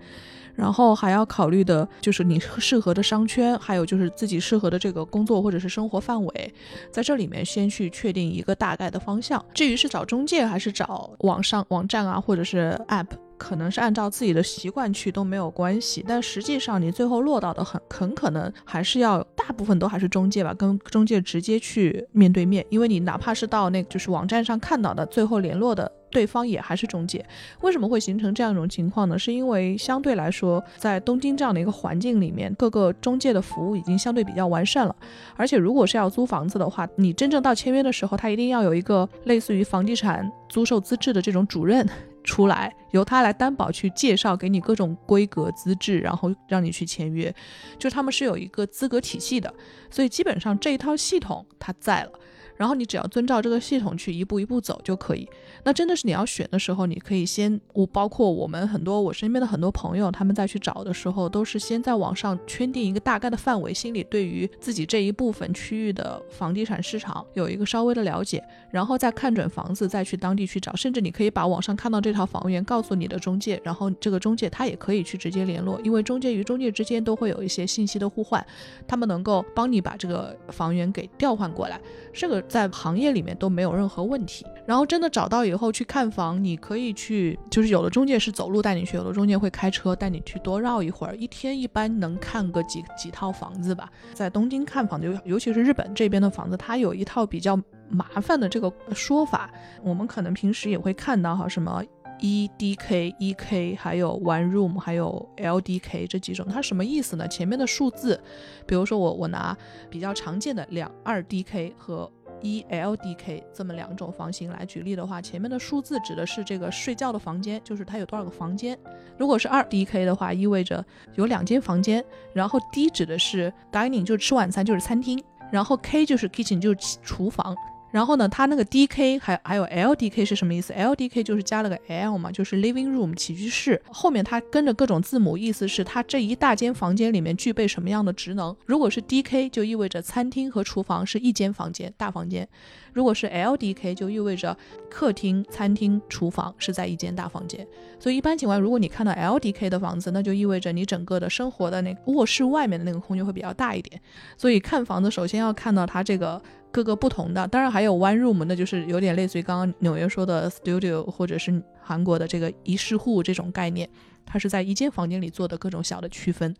[0.54, 6.54] 然后还要考虑的就是你适合的商圈，还有就是自己适合的这个工作或者是生活范围，
[6.92, 9.44] 在这里面先去确定一个大概的方向。
[9.52, 13.23] 至于是找中介还是找网上网站啊，或者是 App。
[13.36, 27.24] 可能是按照自己的习惯去都没有关系，但实际上你最后落到的很很可能还是要大部分都还是中介吧，跟中介直接去面对面，因为你哪怕是到那就是网站上看到的，最后联络的对方也还是中介。
[27.60, 29.18] 为什么会形成这样一种情况呢？
[29.18, 34.94] 是因为相对来说，在东京这样的一个环境里面，各个中介的服务已经相对比较完善了，
[35.36, 41.86] 而且如果是要租房子的话，你真正到签约的时候，他一定要有一个类似于房地产租售资质的这种主任。
[42.24, 47.32] 出来由他来担保去介绍给你各种规格资质，然后让你去签约，
[47.78, 49.52] 就他们是有一个资格体系的，
[49.90, 52.12] 所以基本上这一套系统它在了。
[52.56, 55.28] 然后你只要遵照这个系统去一步一步走就可以。
[55.64, 70.74] 那真的是你要选的时候，你可以先，我包括我们很多我身边的很多朋友，他们在去找的时候，都是先在网上圈定一个大概的范围，心里对于自己这一部分区域的房地产市场有一个稍微的了解，然后再看准房子，再去当地去找。
[70.76, 78.44] 甚至你可以把网上看到这套房源告诉你的中介，然后这个中介他也可以去直接联络，因为中介与中介之间都会有一些信息的互换，
[78.86, 81.80] 他们能够帮你把这个房源给调换过来。
[82.12, 84.46] 这个在行业里面都没有任何问题。
[84.66, 91.14] 然后真的找到以后去看房，你可以去，就是有的中介是走路带你去，有的中介会开车带你去多绕一会儿。
[91.16, 93.90] 一天一般能看个几几套房子吧。
[94.14, 99.50] 在东京看房，尤尤其是日本这边的房子，它有一套比较麻烦的这个说法。
[99.82, 101.84] 我们可能平时也会看到哈，什么
[102.20, 107.28] E D K E K，还有 One Room，还有 L D K 这几种，它什么意思呢？
[107.28, 108.18] 前面的数字，
[108.66, 109.54] 比如说我我拿
[109.90, 118.78] 比较常见的两二 D K 和一 L D K 这么两种房型来举例的话，前面的数字指的是这个睡觉的房间，就是它有多少个房间。
[119.16, 122.04] 如果是二 D K 的话，意味着有两间房间。
[122.32, 125.22] 然后 D 指的是 dining，就是吃晚餐，就是餐厅。
[125.50, 127.56] 然后 K 就是 kitchen，就是厨房。
[127.94, 133.80] 然后呢，它那个 D K 还还有 L D K 是什么意思？L D K 就是加了个 L 嘛，就是 living room 起居室。
[133.88, 138.56] 后面它跟着各种字母，意思是它这一大间房间里面具备什么样的职能。
[138.66, 142.44] 如果是 D K 就意味着餐厅和厨房是一间房间，大房间；
[142.92, 144.58] 如果是 L D K 就意味着
[144.90, 147.64] 客厅、餐厅、厨房是在一间大房间。
[148.00, 154.00] 所以一般情况，如果你看到 L D K 的房子，那就意味着你整个的生活的那卧室外面的那个空间会比较大一点。
[154.36, 156.42] 所以看房子首先要看到它这个。
[156.74, 163.88] 各个不同的，当然还有 one room，那就是有点类似于刚刚纽约说的 studio，或者是韩国的这个一室户这种概念，
[164.26, 166.52] 它是在一间房间里做的各种小的区分。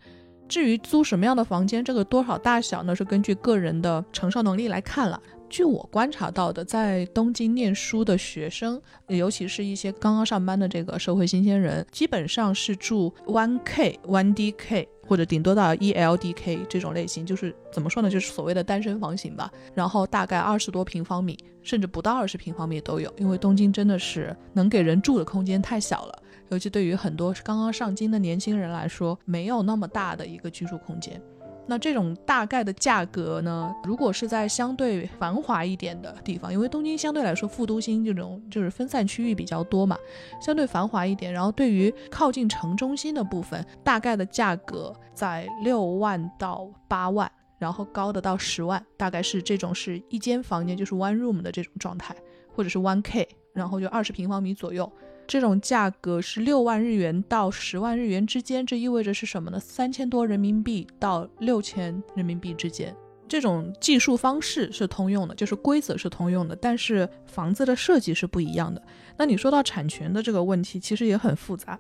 [0.47, 5.21] 至于租什么样的房间，这个多少大小呢，是根据个人的承受能力来看了。
[5.51, 19.51] 据我观察到的，在东京念书的学生，尤其是一些刚刚上班的这个社会新鲜人，基本上是住 one k one dk 或者顶多到 E L D K 这种类型，就是怎么说呢，就是所谓的单身房型吧。
[19.75, 31.21] 然后大概二十多平方米，甚至不到二十平方米都有，因为东京真的是能给人住的空间太小了，尤其对于很多刚刚上京的年轻人来说，没有那么大的一个居住空间。
[31.67, 33.75] 那这种大概的价格呢？
[33.85, 39.97] 如果是在相对繁华一点的地方，因为东京相对来说副都心这种就是分散区域比较多嘛，
[40.41, 41.33] 相对繁华一点。
[41.33, 52.15] 然后对于靠近城中心的部分，大概的价格在六万到八万，然后高的到十万，大概是这种是一间房间就是 one room 的这种状态，
[52.55, 54.91] 或者是 one k，然后就二十平方米左右。
[55.27, 59.59] 这种价格是六万日元到十万日元之间，这意味着是什么呢？
[59.59, 62.95] 三千多人民币到六千人民币之间，
[63.27, 68.83] 这种计数方式是通用的，就是规则是通用的，但是房子的设计是不一样的。
[69.17, 71.79] 那你说到产权的这个问题，其实也很复杂，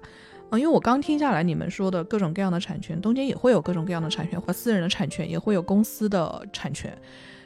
[0.50, 6.96] 嗯，因为我刚听下来你们说的各种各样的产权，东京也会有各种各样的产权，或私人的产权，也会有公司的产权。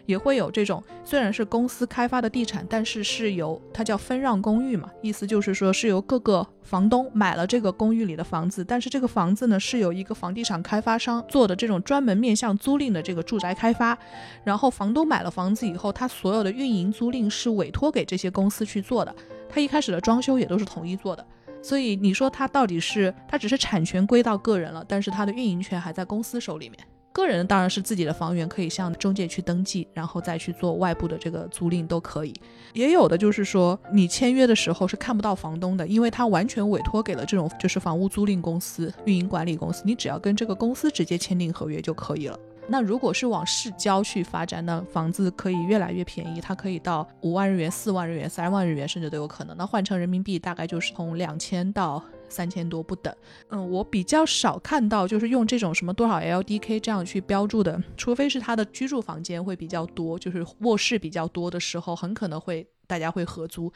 [0.08, 13.98] 也会有这种，虽然是公司开发的地产，但是是由它叫分让公寓嘛，意思就是说是由各个房东买了这个公寓里的房子，但是这个房子呢是由一个房地产开发商做的这种专门面向租赁的这个住宅开发，
[14.42, 19.14] 然后房东买了房子以后，他所有的运营租赁是委托给这些公司去做的，
[19.46, 21.26] 他一开始的装修也都是统一做的，
[21.62, 26.78] 所以你说他到底是他只是产权归到个人了，但是他的运营权还在公司手里面。
[27.18, 32.32] 个人当然是自己的房源，可以向中介去登记，然后再去做外部的这个租赁都可以。
[32.72, 42.38] 也有的就是说，你签约的时候是看不到房东的，因为他完全委托给了这种就是房屋租赁公司、运营管理公司，你只要跟这个公司直接签订合约就可以了。
[42.70, 49.56] 那如果是往市郊去发展，那房子可以越来越便宜，它可以到五万日元、四万日元、三万日元，甚至都有可能。
[49.56, 52.02] 那换成人民币，大概就是从两千到。
[52.28, 53.14] 三千多不等，
[53.48, 63.72] 嗯，我比较少看到就是用这种什么多少 LDK 这样去标注的，除非是他的居住房间会比较多，就是卧室比较多的时候，很可能会大家会合租。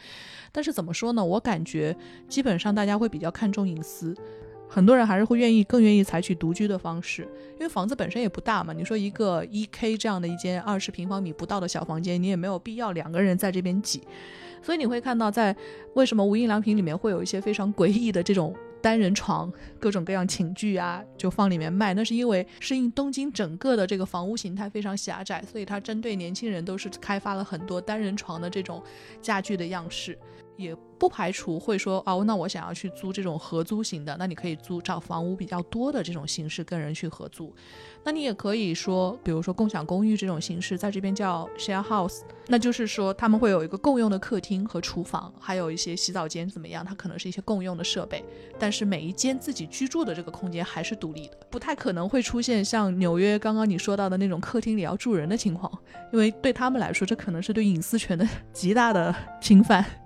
[0.52, 1.24] 但是怎么说呢？
[1.24, 1.96] 我感觉
[2.28, 4.14] 基本上大家会比较看重隐私，
[4.68, 7.22] 很多人还是会愿意更愿意采取独居的方式，
[7.54, 8.72] 因为房子本身也不大嘛。
[8.72, 14.02] 你说一个一 K 这样的一间二十平方米不到的小房间，你也没有必要两个人在这边挤。
[14.62, 15.54] 所以你会看到，在
[15.94, 21.92] 为什么无印良品里面会有一些非常诡异的这种单人床，各种各样寝具啊，就放里面卖。
[21.94, 28.82] 那是因为适应东京整个的这个房屋形态非常狭窄，所以它针对年轻人都是开发了很多单人床的这种
[29.20, 30.18] 家具的样式。
[30.58, 37.52] 也不排除会说哦，那我想要去租这种合租型的，那你可以租找房屋比较多的这种形式跟人去合租。
[38.04, 46.84] 那你也可以说，比如说共享公寓这种形式，在这边叫 share house，那就是说他们会有一个共用的客厅和厨房，还有一些洗澡间怎么样？
[46.84, 48.24] 它可能是一些共用的设备，
[48.58, 55.70] 但是每一间自己居住的这个空间还是独立的，不太可能会出现像纽约刚刚你说到的那种客厅里要住人的情况，
[56.12, 60.01] 因为对他们来说，这可能是对隐私权的 极大的 侵犯。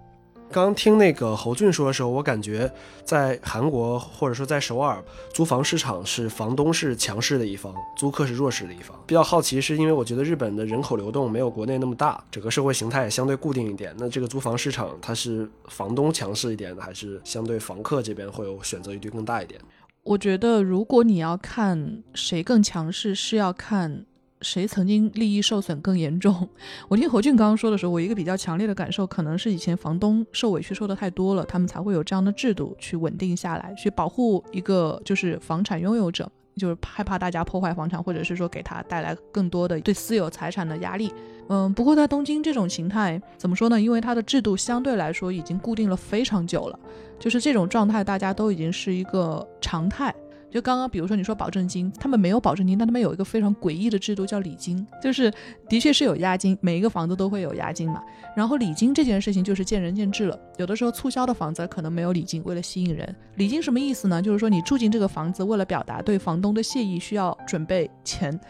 [0.50, 2.70] 刚听那个侯俊说的时候，我感觉
[3.04, 5.04] 在韩国或者说在首尔
[5.34, 8.98] 租房市场是房东是强势的一方，租客是弱势的一方。
[9.06, 13.94] 比较好奇是因为我觉得日本的人口流动没有国内那么大，整个社会形态也相对固定一点。
[13.98, 19.60] 那这个租房市场它是房东强势一点，还是相对房客这边会有选择余地更大一点？
[20.04, 24.06] 我觉得如果你要看谁更强势，是要看。
[24.42, 26.48] 谁曾经利益受损更严重？
[26.88, 41.12] 我听侯俊刚刚说的时候，我一个比较强烈的感受，可能是以前房东受委屈受的太多了，他们才会有这样的制度去稳定下来，去保护一个就是房产拥有者，就是害怕大家破坏房产，或者是说给他带来更多的对私有财产的压力。
[41.48, 43.80] 嗯，不过在东京这种形态怎么说呢？
[43.80, 46.78] 因为它的制度相对来说已经固定了非常久了，
[47.20, 50.14] 就是这种状态大家都已经是一个常态。
[50.56, 55.30] 就刚刚，比如说你说保证金，他们没有保证金，但他们有一个非常诡异的制度叫礼金，就是
[55.68, 58.02] 的确是有押金，每一个房子都会有押金嘛。
[58.34, 63.14] 然后礼金这件事情就是见仁见智了，有的时候促销的房子可能没有礼金，为了吸引人。
[63.34, 64.22] 礼金什么意思呢？
[64.22, 68.40] 就是说你住进这个房子，为了表达对房东的谢意，需要准备钱。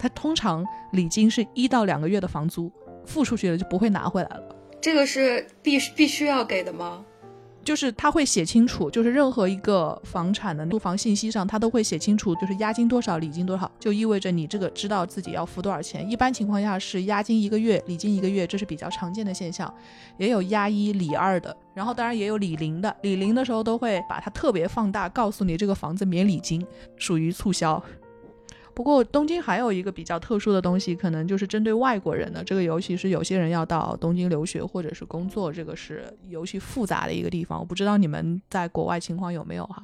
[0.00, 2.68] 他通常礼金是一到两个月的房租，
[3.06, 4.56] 付出去了就不会拿回来了。
[4.80, 7.04] 这个是必必须要给的吗？
[7.64, 16.08] 就是他会写清楚，就是任何一个房产的租房信息上，他都会写清楚，就是押金多少，礼金多少，就意味着你这个知道自己要付多少钱。
[16.10, 19.72] 一般情况下是押金一个月，礼金一个月，这是比较常见的现象。
[20.18, 26.66] 也有押一礼二的，然后当然也有礼零的，礼零的时候都会把它特别放大，告诉你这个房子免礼金，
[26.96, 27.82] 属于促销。
[28.74, 37.58] 不过东京还有一个比较特殊的东西，可能就是针对外国人的这个，尤其是有些人要到东京留学或者是工作，这个是尤其复杂的一个地方。
[37.58, 39.82] 我不知道你们在国外情况有没有哈？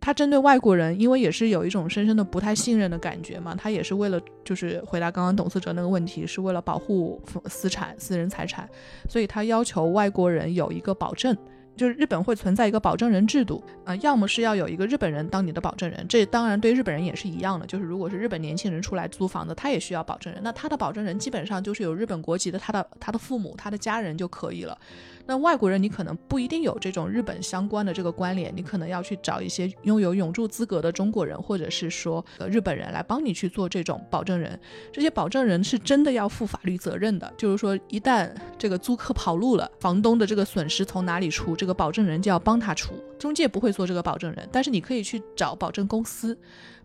[0.00, 8.68] 他针对外国人，因为也是有一种深深的不太信任的感觉嘛，他也是为了就是回答刚刚董思哲那个问题，是为了保护私产、私人财产，
[9.08, 11.36] 所以他要求外国人有一个保证。
[11.76, 17.66] 就是日本会存在一个保证人制度，呃，要么是要有一个日本人当你的保证人，这当然对日本人也是一样的。
[17.66, 24.78] 就是如果是日本年轻人出来租房子，他也需要保证人，那他的保证人基本上就是有日本国籍的，他的他的父母、他的家人就可以了。
[25.26, 34.58] 那外国人你可能不一定有这种日本相关的这个关联，你可能要去找一些拥有永住资格的中国人，或者是说呃日本人来帮你去做这种保证人。
[34.92, 42.94] 这些保证人是真的要负法律责任的，就是说一旦这个租客跑路了，房东的这个损失从哪里出，这个保证人就要帮他出。
[43.18, 46.36] 中介不会做这个保证人，但是你可以去找保证公司。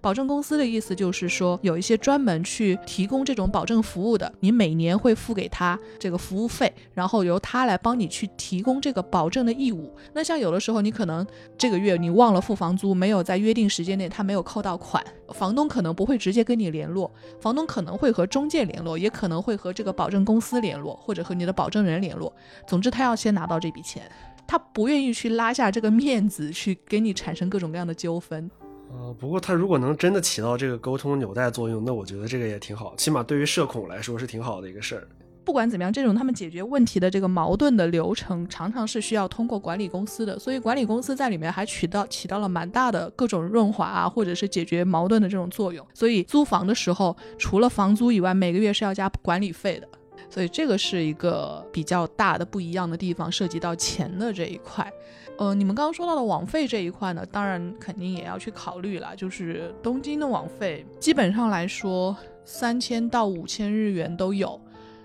[0.02, 9.94] 保证公司的意思就是说，有一些专门去提供这种保证服务的，你每年会付给他这个服务费，然后由他来帮你去提供这个保证的义务。
[10.14, 11.26] 那像有的时候你可能
[11.58, 22.34] 这个月你忘了付房租，没有在约定时间内他没有扣到款，房东可能不会直接跟你联络，房东可能会和中介联络，也可能会和这个保证公司联络，或者和你的保证人联络。
[22.66, 24.10] 总之，他要先拿到这笔钱，
[24.48, 28.50] 他不愿意去拉下这个面子去给你产生各种各样的纠纷。
[28.92, 35.08] 呃，不过他如果能真的起到这个沟通纽带作用，那我觉得这个也挺好，起码对于社恐来说是挺好的一个事儿。
[35.46, 45.84] 不管怎么样，这种他们解决问题的这个矛盾的流程，常常是需要通过管理公司的，所以管理公司在里面还起到起到了蛮大的各种润滑啊，或者是解决矛盾的这种作用。
[45.94, 49.88] 所以租房的时候，除了房租以外，每个月是要加管理费的。
[50.30, 54.92] 所以这个是一个比较大的不一样的地方，涉及到钱的这一块。
[55.38, 59.16] 呃，你们刚刚说到的网费这一块呢，当然肯定也要去考虑了。
[59.16, 64.60] 就是东京的网费，基本上来说，三千到五千日元都有。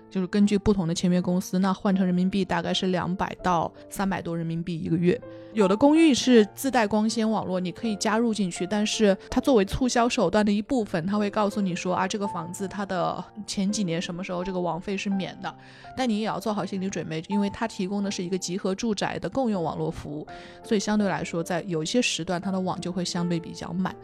[0.09, 5.19] 就是根据不同的签约公司，那换成人民币大概是两百到三百多人民币一个月。
[5.53, 15.55] 有的公寓是自带光纤网络，你可以加入进去，但是它作为促销手段的一部分，它会告诉你说啊，这个房子它的前几年什么时候这个网费是免的，
[15.95, 20.27] 但你也要做好心理准备，因为它提供的是一个集合住宅的共用网络服务，
[20.61, 23.95] 所以相对来说，在有一些时段它的网就会相对比较慢，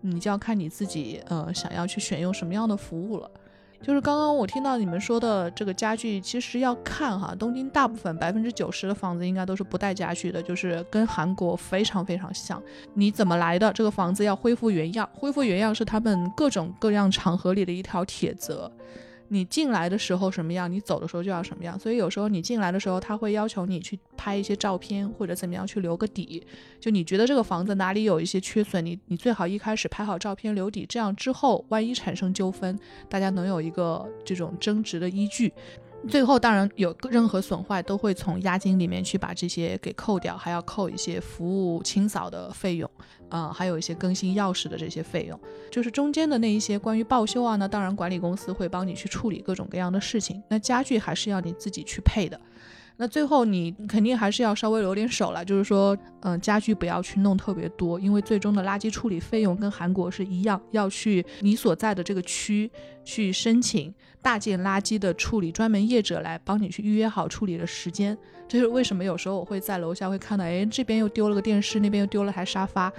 [0.00, 3.30] 你就要看你自己呃想要去选用什么样的服务了。
[3.82, 12.60] 就是刚刚我听到你们说的这个家具，其实要看哈，东京大部分百分之九十的房子应该都是不带家具的，就是跟韩国非常非常像。
[12.94, 13.72] 你怎么来的？
[13.72, 18.70] 这个房子要恢复原样，恢复原样是他们各种各样场合里的一条铁则。
[19.28, 21.78] 你进来的时候什么样，你走的时候就要什么样。
[21.78, 26.44] 所以有时候你进来的时候，他会要求你去拍一些照片，或者怎么样去留个底。
[26.80, 35.52] 就你觉得这个房子哪里有一些缺损，你你最好一开始拍好照片留底，这样之后万一产生纠纷，大家能有一个这种争执的依据。
[36.08, 42.90] 最后当然有任何损坏都会从押金里面去把这些给扣掉，还要扣一些服务清扫的费用。
[43.28, 45.36] 啊，还有一些更新钥匙的这些费用，
[45.68, 50.40] 就是中间的那一些关于报修啊，那当然管理公司会帮你去处理各种各样的事情。
[50.48, 52.40] 那家具还是要你自己去配的。
[52.98, 62.70] 那最后你肯定还是要稍微留点手了，就是说，嗯，家具不要去弄特别多，因为最终的垃圾处理费用跟韩国是一样，要去你所在的这个区
[63.04, 63.92] 去申请
[64.26, 68.18] 大件垃圾的处理专门业者来帮你去预约好处理的时间。
[68.48, 69.04] 这是为什么？
[69.04, 72.92] 有时候我会在楼下会看到，哎，这边又丢了个电视，那边又丢了台沙发。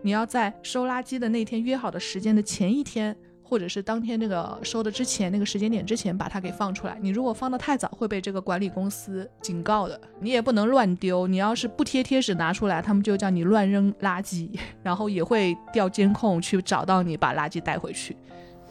[0.00, 6.96] 你要在收垃圾的那天约好的时间的前一天，或者是当天那个收的之前那个时间点之前把它给放出来。
[7.02, 10.00] 你如果放的太早，会被这个管理公司警告的。
[10.18, 14.48] 你也不能乱丢，你要是不贴贴纸拿出来，他们就叫你乱扔垃圾，
[14.82, 18.16] 然后也会调监控去找到你，把垃圾带回去。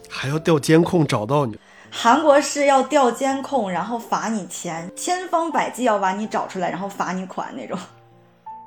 [0.09, 1.55] 还要调监控找到你？
[1.91, 7.77] 韩国是要调监控，然后罚你钱，千方百计要把你找出来，然后罚你款那种。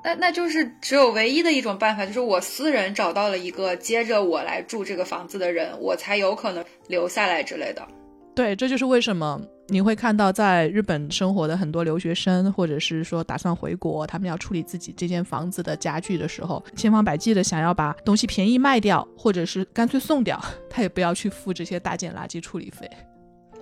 [0.04, 7.86] 那那就是只有唯一的一种办法，就是我私人找到了一个接着我来住这个房子的人，我才有可能留下来之类的。
[8.34, 22.90] 对，这就是为什么你会看到在日本生活的很多留学生，或者是说打算回国，他们要处理自己这间房子的家具的时候，千方百计的想要把东西便宜卖掉，或者是干脆送掉，他也不要去付这些大件垃圾处理费。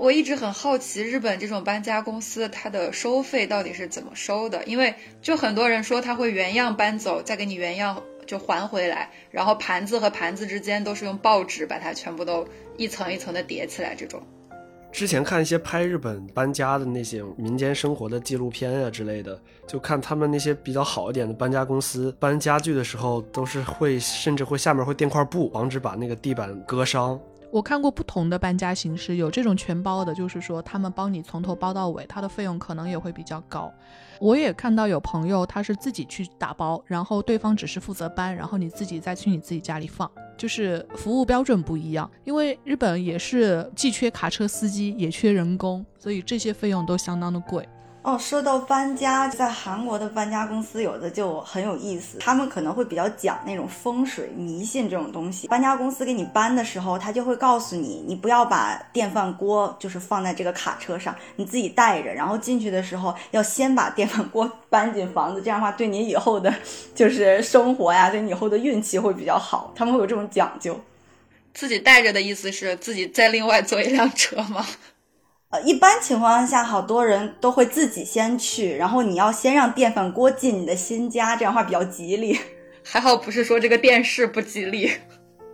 [0.01, 4.65] 我一直很好奇，日本这种搬家公司它的收费到底是怎么收的？
[4.65, 12.49] 因为就很多人说他会原样搬走，再给你原样就还回来，然后盘子和盘子之间都是用报纸把它全部都
[12.79, 13.95] 一层一层的叠起来。
[13.95, 14.23] 这种
[14.91, 27.21] 之前看一些拍日本搬家的那些民间生活的纪录片啊之类的，就看他们那些比较好一点的搬家公司搬家具的时候，都是会甚至会下面会垫块布，防止把那个地板割伤。
[27.51, 33.73] 我看过不同的搬家形式，有这种全包的，就是说他们帮你从头包到尾，它的费用可能也会比较高。
[34.21, 42.09] 我也看到有朋友他是自己去打包，然后对方只是负责搬，然后你自己再去你自己家里放，就是服务标准不一样。
[42.25, 47.69] 因为日本也是既缺卡车司机，也缺人工，所以这些费用都相当的贵。
[48.03, 55.49] 哦，说到搬家，在韩国的搬家公司有的就很有意思，他们可能会比较讲那种风水迷信这种东西。
[55.49, 66.53] 搬家公司给你搬的时候，他就会告诉你，你不要把电饭锅就是放在这个卡车上，你自己带着，然后进去的时候要先把电饭锅搬进房子，这样的话对你以后的，
[66.95, 69.75] 就是生活呀，对你以后的运气会比较好。
[69.77, 70.81] 他们会有这种讲究。
[71.53, 74.65] 自己带着的意思是自己再另外坐一辆车吗？
[75.51, 82.39] 呃，一般情况下，好多人都会自己先去，然后你要先让电饭锅进你的新家，这样话比较吉利。
[82.87, 84.89] 还好不是说这个电视不吉利。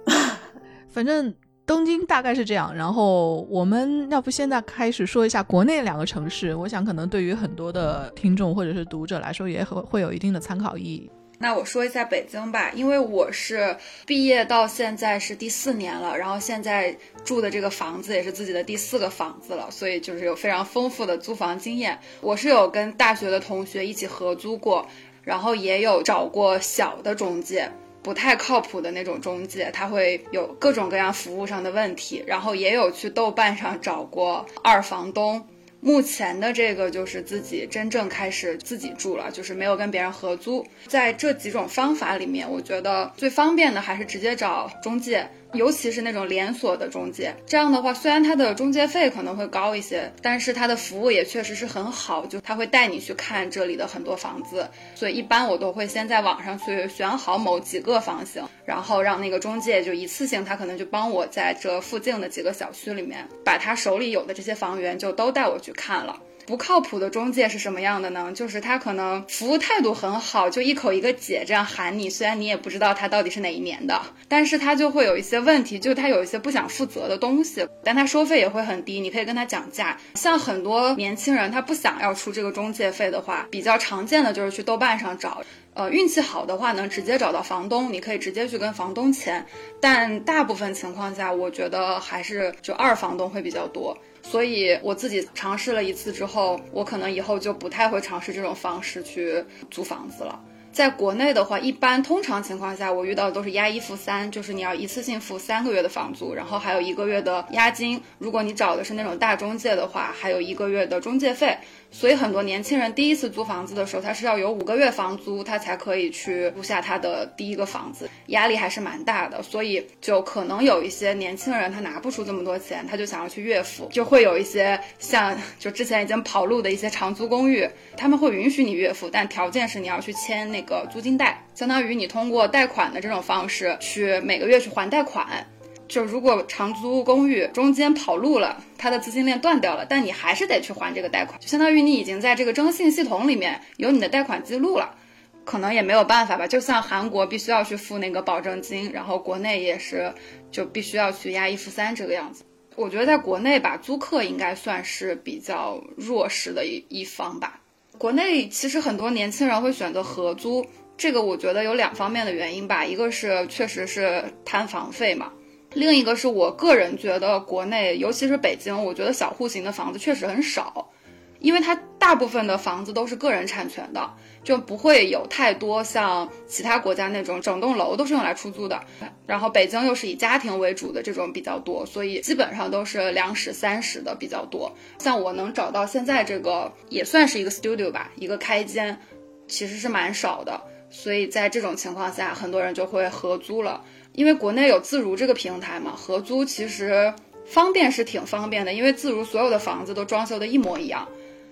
[0.93, 1.35] 反正
[1.65, 11.11] 东京大概是这样，然后我们要不现在开始说一下国内两个城市，我想可能对于很多的听众或者是读者来说，也会会有一定的参考意义。
[11.39, 13.77] 那我说一下北京吧，因为我是
[14.07, 21.99] 毕业到现在是第四年了，然后现在住的这个房子也是自己的第四个房子了，所以就是有非常丰富的租房经验。
[22.23, 24.89] 我是有跟大学的同学一起合租过，
[25.23, 27.71] 然后也有找过小的中介，
[28.03, 35.47] 不太靠谱的那种中介，他会有各种各样服务上的问题，然后也有去豆瓣上找过二房东。
[35.87, 40.67] 目前的这个就是自己真正开始自己住了，就是没有跟别人合租。
[40.89, 45.31] 在这几种方法里面，我觉得最方便的还是直接找中介。
[45.53, 54.69] 尤其是那种连锁的中介，这样的话，虽然它的中介费可能会高一些，但是它的服务也确实是很好，就他会带你去看这里的很多房子。
[54.95, 66.21] 所以一般我都会先在网上去选好某几个房型，然后让那个中介就一次性，他可能就帮我在这附近的几个小区里面，把他手里有的这些房源就都带我去看了。
[66.47, 68.31] 不靠谱的中介是什么样的呢？
[68.33, 79.99] 就是他可能服务态度很好，就一口一个姐这样喊你，虽然你也不知道他到底是哪一年的，但是他就会有一些问题，就他有一些不想负责的东西，但他收费也会很低，你可以跟他讲价。
[80.15, 85.43] 像很多年轻人他不想要出这个中介费的话，比较常见的就是去豆瓣上找，
[85.77, 89.45] 呃，运气好的话能直接找到房东，你可以直接去跟房东签，
[89.79, 93.97] 但大部分情况下，我觉得还是就二房东会比较多。
[94.23, 100.41] 所以我自己尝试了一次之后，我可能以后就不太会尝试这种方式去租房子了。
[100.73, 107.99] 在国内的话，一般通常情况下，我遇到的都是押一付三，就是你要一次性付三个月的房租，然后还有一个月的押金。
[108.19, 111.57] 如果你找的是那种大中介的话，还有一个月的中介费。
[111.91, 119.43] 所以很多年轻人第一次租房子的时候，他是要有五个月房租，他才可以去租下他的第一个房子，压力还是蛮大的。
[119.43, 135.47] 所以就可能有一些年轻人他拿不出这么多钱，他就想要去月付， 就会有一些像就之前已经跑路的一些长租公寓，他们会允许你月付，但条件是你要去签那个租金贷，相当于你通过贷款的这种方式去每个月去还贷款。
[135.89, 144.97] 就如果长租公寓中间跑路了，它的资金链断掉了，但你还是得去还这个贷款，就相当于你已经在这个征信系统里面有你的贷款记录了，
[145.45, 146.47] 可能也没有办法吧。
[146.47, 150.13] 就像韩国必须要去付那个保证金，然后国内也是
[150.51, 152.45] 就必须要去押一付三这个样子。
[152.75, 157.61] 我觉得在国内吧，租客应该算是比较弱势的一一方吧。
[157.97, 160.67] 国内其实很多年轻人会选择合租，
[160.99, 165.33] 这个我觉得有两方面的原因吧，一个是确实是摊房费嘛。
[165.77, 170.91] 另一个是我个人觉得，国内尤其是北京，我觉得小户型的房子确实很少，
[171.39, 174.11] 因为它大部分的房子都是个人产权的，
[174.43, 178.83] 就不会有太多像其他国家那种整栋楼都是用来出租的。
[179.27, 184.75] 然后北京又是以家庭为主的这种比较多，所以基本上都是两室三室的比较多。
[184.99, 188.99] 像我能找到现在这个也算是一个 studio 吧，一个开间，
[189.47, 190.59] 其实是蛮少的。
[190.89, 193.85] 所以在这种情况下，很多人就会合租了。
[194.17, 197.13] 因为国内有自如这个平台嘛，合租其实
[197.45, 201.07] 方便是挺方便的，因为自如所有的房子都装修的一模一样，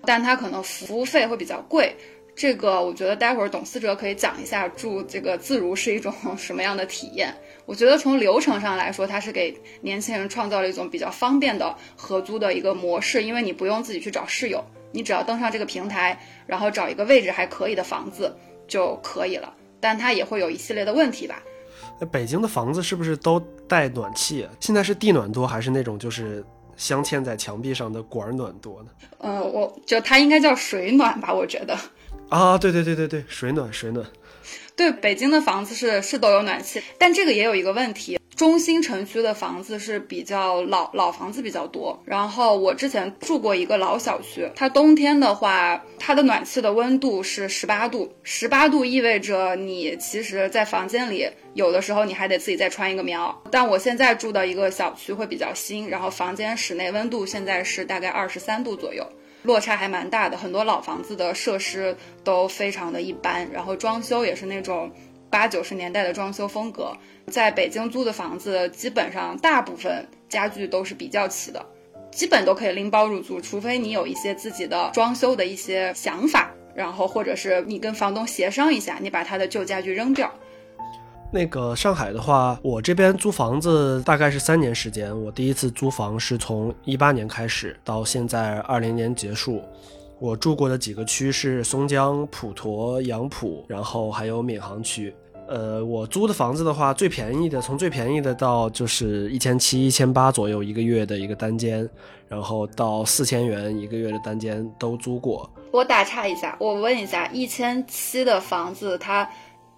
[0.06, 1.94] 但它可能服务费会比较贵。
[2.34, 7.32] 这个我觉得待会儿董思哲可以讲一下住这个自如是一种什么样的体验。
[7.66, 18.34] 我觉得从流程上来说，它是给年轻人创造了一种比较方便的合租的一个模式，因为你不用自己去找室友，你只要登上这个平台，然后找一个位置还可以的房子
[18.66, 19.54] 就可以了。
[19.80, 21.42] 但它也会有一系列的问题吧。
[22.00, 23.38] 那北京的房子是不是都
[23.68, 24.42] 带暖气？
[24.42, 26.44] 啊现在是地暖多还是那种就是
[26.76, 28.90] 镶嵌在墙壁上的管暖多呢？
[29.18, 31.78] 呃，我就它应该叫水暖吧，我觉得。
[32.28, 34.04] 啊，对对对对对，水暖水暖。
[34.74, 53.32] 对，北京的房子是是都有暖气，但这个也有一个问题，中心城区的房子是比较老老房子比较多，然后我之前住过一个老小区，它冬天的话，它的暖气的温度是十八度，十八度意味着你其实，在房间里有的时候你还得自己再穿一个棉袄。
[53.52, 59.06] 但我现在住的一个小区会比较新，然后房间室内温度现在是大概二十三度左右，
[59.44, 60.36] 落差还蛮大的。
[60.36, 64.90] 很多老房子的设施都非常的一般，然后装修也是那种。
[65.34, 71.66] 八九十年代的装修风格，在北京租的房子，基本上大部分家具都是比较齐的，
[72.12, 80.32] 基本都可以拎包入住，除非你有一些自己的装修的一些想法，然后或者是你跟房东协商一下，你把他的旧家具扔掉。
[81.32, 89.60] 那个上海的话，我这边租房子大概是三年时间，我第一次租房是从一八年开始，到现在二零年结束。
[90.20, 95.12] 我住过的几个区是松江、普陀、杨浦，然后还有闵行区。
[95.46, 101.88] 呃，我租的房子的话，最便宜的从最便宜的到就是一千七、一千八左右一个月的一个单间，
[102.28, 105.48] 然后到四千元一个月的单间都租过。
[105.70, 109.28] 我打岔一下，我问一下，一千七的房子，它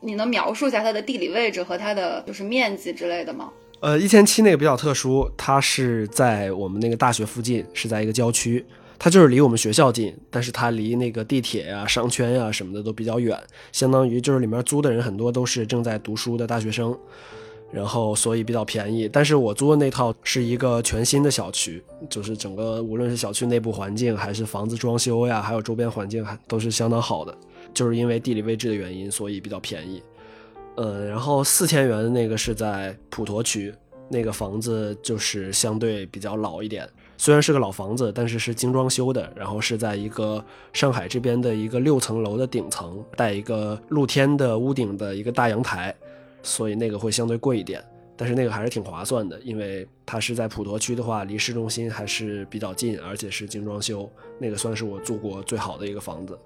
[0.01, 3.51] 你能描述一下它的地理位置和它的就是面积之类的吗？
[3.81, 8.65] 呃，一千七那个比较特殊，它是在我们那个大学附近，是在一个郊区。
[8.99, 13.39] 它就是离我们学校近，但是它离那个地铁呀、商圈呀什么的都比较远，
[13.73, 16.97] 相当于就是里面租的人很多都是正在读书的大学生，
[17.71, 19.09] 然后所以比较便宜。
[19.09, 27.37] 但是我租的那套是一个全新的小区，就是整个无论是小区内部环境，还是房子装修呀，还有周边环境还都是相当好的。
[27.75, 30.03] 就是因为地理位置的原因，所以比较便宜。
[30.77, 33.75] 嗯，然后四千元的那个是在普陀区，
[34.09, 36.89] 那个房子就是相对比较老一点。
[37.19, 45.95] 虽然是个老房子，但是是精装修的，然后是在一个上海这边的一个六层楼的顶层，带一个露天的屋顶的一个大阳台，
[46.43, 47.83] 所以那个会相对贵一点，
[48.17, 54.09] 但是那个还是挺划算的，因为它是在普陀区的话，离市中心还是比较近，而且是精装修，
[54.39, 56.39] 那个算是我住过最好的一个房子。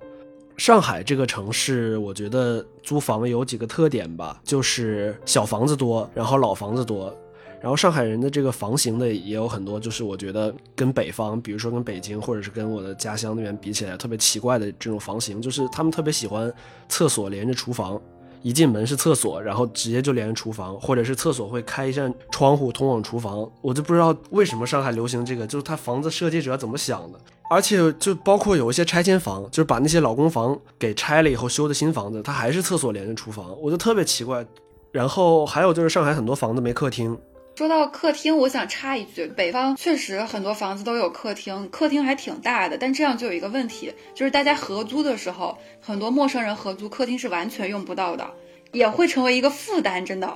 [0.57, 7.12] 上海这个城市，我觉得租房有几个特点吧，就是小房子多，然后老房子多。
[7.61, 16.52] 然后上海人的这个房型的也有很多，就是我觉得跟北方，比如说跟北京或者是跟我的家乡那边比起来，特别奇怪的这种房型，就是他们特别喜欢
[16.88, 18.00] 厕所连着厨房，
[18.42, 23.46] 一进门是厕所，然后直接就连着厨房，或者是厕所会开一扇窗户通往厨房。
[23.61, 27.20] 我就不知道为什么上海流行这个，就是他房子设计者怎么想的。
[27.50, 34.46] 而且就包括有一些拆迁房，就是把那些老公房给拆了以后修的新房子，它还是厕所连着厨房，我就特别奇怪。
[34.92, 37.16] 然后还有就是上海很多房子没客厅。
[37.61, 42.78] 说到客厅，我想插一句，北方确实很多房子都有客厅，客厅还挺大的。
[42.78, 48.26] 但这样就有一个问题，就是大家合租的时候，很多陌生人合租客厅是完全用不到的，
[48.72, 50.02] 也会成为一个负担。
[50.06, 50.34] 真的，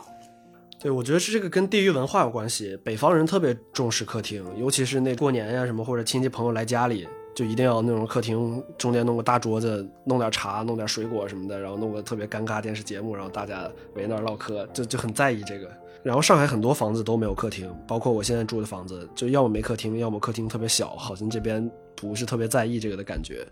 [0.78, 2.78] 对，我觉得是这个跟地域文化有关系。
[2.84, 15.70] 北方人特别重视客厅，尤其是那过年呀什么，或者亲戚朋友来家里，就一定要那种客厅中间弄个大桌子，弄点茶，弄点水果什么的，然后弄个特别尴尬电视节目，然后大家围那儿唠嗑，就就很在意这个。
[16.04, 23.46] 然后上海很多房子都没有客厅，包括我现在住的房子，就要么没客厅，要么客厅特别小，好像这边不是特别在意这个的感觉。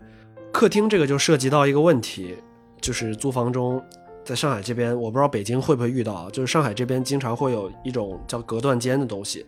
[0.51, 2.37] 客厅这个就涉及到一个问题，
[2.79, 3.83] 就是租房中，
[4.23, 9.43] 在上海这边，我不知道北京会不会遇到，就是上海这边经常会有一种叫隔断间的东西，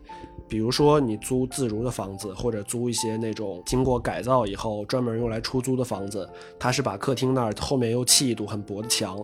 [0.49, 6.27] 比如说你租自如的房子，或者租一些那种经过改造以后专门用来出租的房子，
[6.57, 9.23] 它是把客厅那儿后面又砌一堵很薄的墙，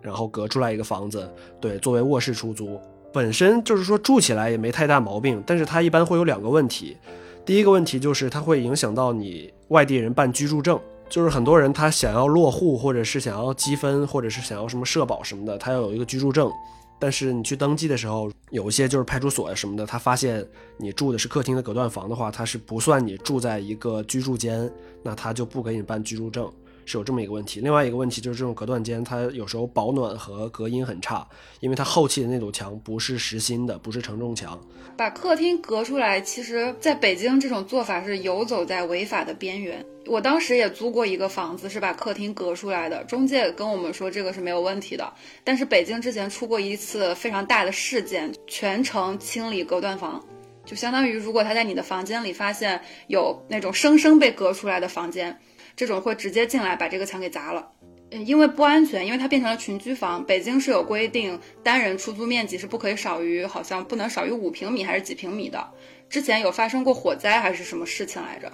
[0.00, 1.28] 然后隔出来一个房子，
[1.60, 2.80] 对，作为卧室出租。
[3.16, 6.94] 本身就是说住起来也没太大毛病，但是它一般会有两个问题。
[7.46, 16.52] 第一个问题就是它会影响到你外地人办居住证，就是很多人他想要落户，或者是想要积分，或者是想要什么社保什么的，他要有一个居住证。
[16.98, 20.46] 但是你去登记的时候，有一些就是派出所什么的，他发现
[20.76, 24.70] 你住的是客厅的隔断房的话，他是不算你住在一个居住间，
[25.02, 26.46] 那他就不给你办居住证。
[26.86, 31.26] 是有这么一个问题，另外一个问题就是这种隔断间，它有时候保暖和隔音很差，
[31.60, 34.58] 因为它后期的那堵墙不是实心的，不是承重墙。
[34.96, 39.84] 把客厅隔出来，其实在北京这种做法是游走在违法的边缘。
[40.06, 45.12] 我当时也租过一个房子，是把客厅隔出来的，中介跟我们说这个是没有问题的。
[45.42, 50.24] 但是北京之前出过一次非常大的事件，全程清理隔断房，
[50.64, 55.36] 就相当于如果他在你的房间里发现有那种生生被隔出来的房间。
[55.76, 57.68] 这种会直接进来把这个墙给砸了，
[58.10, 60.24] 嗯，因为不安全，因为它变成了群居房。
[60.24, 65.68] 北京是有规定，单人出租面积是不可以少于，好像不能少于五平米还是几平米的。
[66.08, 68.50] 之前有发生过火灾还是什么事情来着？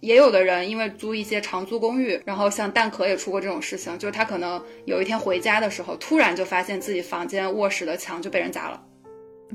[0.00, 8.82] 也有的人因为租一些长租公寓，然后像蛋壳也出过这种事情，就是他可能有一天回家的时候，突然就发现自己房间卧室的墙就被人砸了。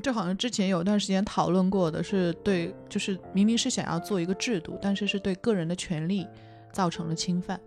[0.02, 6.26] 这好像之前有段时间讨论过的，是对，就是明明是想要做一个制度，但是是对个人的权利
[6.72, 7.60] 造成了侵犯。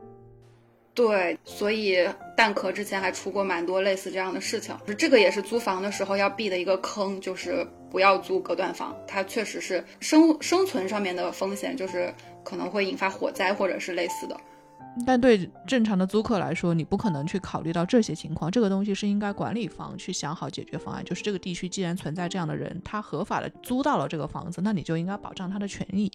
[0.94, 1.98] 对，所以
[2.38, 12.14] 蛋壳之前还出过蛮多类似这样的事情，这个也是租房的时候要避的一个坑，就是不要租隔断房，它确实是生生存上面的风险，就是
[12.46, 14.40] 可能会引发火灾或者是类似的。
[15.06, 21.04] 但对正常的租客来说，你不可能去考虑到这些情况，这个东西是应该管理方去想好解决方案。
[21.04, 26.10] 就是这个地区既然存在这样的人，他合法的租到了这个房子，那你就应该保障他的权益。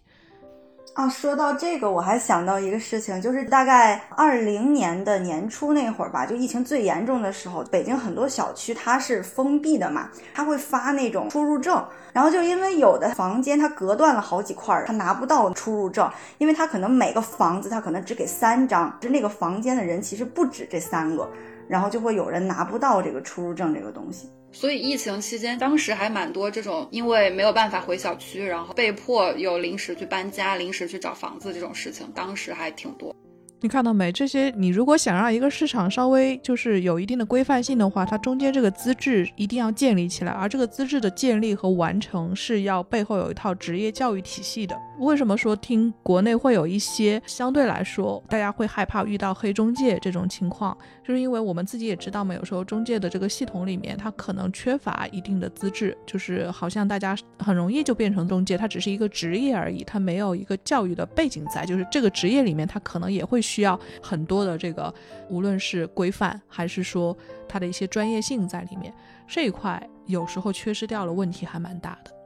[0.93, 11.83] 啊，说到这个，我还想到一个事情，就是大概二零年的年初那会儿吧，就疫情最严重的时候，北京很多小区它是封闭的嘛，它会发那种出入证，
[12.13, 21.27] 然后就因为有的房间它隔断了好几块，它拿不到出入证，因为它可能每个房子它可能只给三张，就那个房间的人其实不止这三个，
[21.69, 24.29] 然后就会有人拿不到这个出入证这个东西。
[24.53, 33.15] 所以疫情期间，当时还蛮多这种，因为没有办法回小区，然后被迫有临时去搬家、临时去找房子这种事情，当时还挺多。
[33.63, 34.11] 你看到没？
[34.11, 44.75] 这些你如果想让一个市场稍微就是有一定的规范性的话，它中间这个资质一定要建立起来，而这个资质的建立和完成是要背后有一套职业教育体系的。
[45.01, 63.41] 为什么说听国内会有一些相对来说大家会害怕遇到黑中介这种情况，就是因为我们自己也知道嘛，有时候中介的这个系统里面它可能缺乏一定的资质，就是好像大家很容易就变成中介，它只是一个职业而已，它没有一个教育的背景在，就是这个职业里面它可能也会。
[63.51, 64.95] 需要很多的这个，
[65.29, 67.17] 无论是规范还是说
[67.49, 68.95] 它的一些专业性在里面，
[69.27, 72.20] 这一块有时候缺失掉了，问题还蛮大的。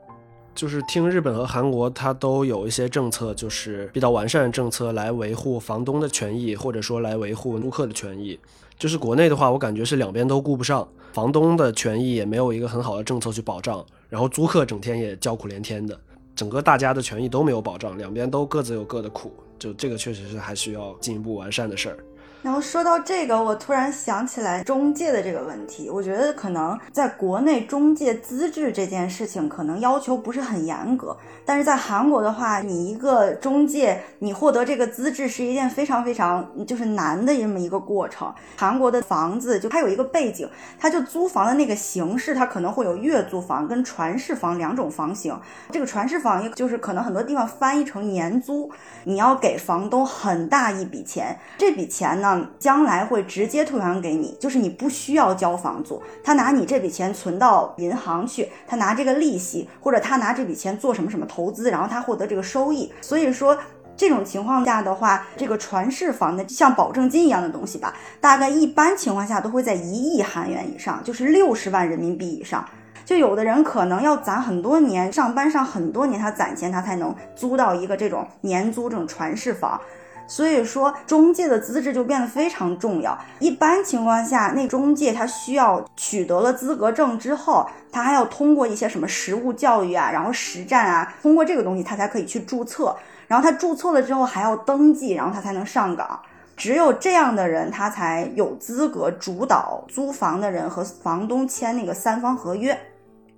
[0.55, 8.39] 就是听日本和韩国，它都有一些政策，就是比较完善的政策来维护房东的权益，或者说来维护租客的权益。
[8.79, 15.99] 就是国内的话，我感觉是两边都顾不上，房东的权益也没有一个很好的政策去保障，然后租客整天也叫苦连天的，
[16.35, 19.33] 整个大家的权益都没有保障，两边都各自有各的苦。
[19.59, 21.99] 就这个确实是还需要进一步完善的事儿。
[22.45, 25.89] 然后说到这个，我突然想起来中介的这个问题。
[25.89, 31.17] 我觉得可能在国内中介资质这件事情可能要求不是很严格，
[31.47, 38.31] 但是在韩国的话，你一个中介，你获得这个资质是一件非常非常就是难的这么一个过程。
[38.59, 40.47] 韩国的房子就它有一个背景，
[40.79, 45.35] 它就租房的那个形式，它可能会有月租房跟传世房两种房型。
[45.71, 48.71] 这个传世房也就是可能很多地方翻译成年租，
[49.05, 52.34] 你要给房东很大一笔钱，这笔钱呢。
[52.59, 62.91] 将来会直接退还给你，就是你不需要交房租，他拿你这笔钱存到银行去，他拿这个利息，或者他拿这笔钱做什么什么投资，然后他获得这个收益。
[63.01, 63.59] 所以说
[63.97, 72.65] 这种情况下的话，这个传世房的像保证金一样的东西吧，大概一般情况下都会在一亿韩元以上，就是六十万人民币以上。
[73.05, 79.79] 就有的人可能要攒很多年，上班上很多年，他攒钱他才能租到一个这种年租这种传世房。
[80.27, 83.17] 所以说，中介的资质就变得非常重要。
[83.41, 92.97] 一般情况下，那中介他需要取得了资格证之后，他还要通过一些什么实务教育啊，然后实战啊，通过这个东西他才可以去注册。
[93.27, 96.21] 然后他注册了之后还要登记，然后他才能上岗。
[96.57, 102.79] 只有这样的人，他才有资格主导租房的人和房东签那个三方合约。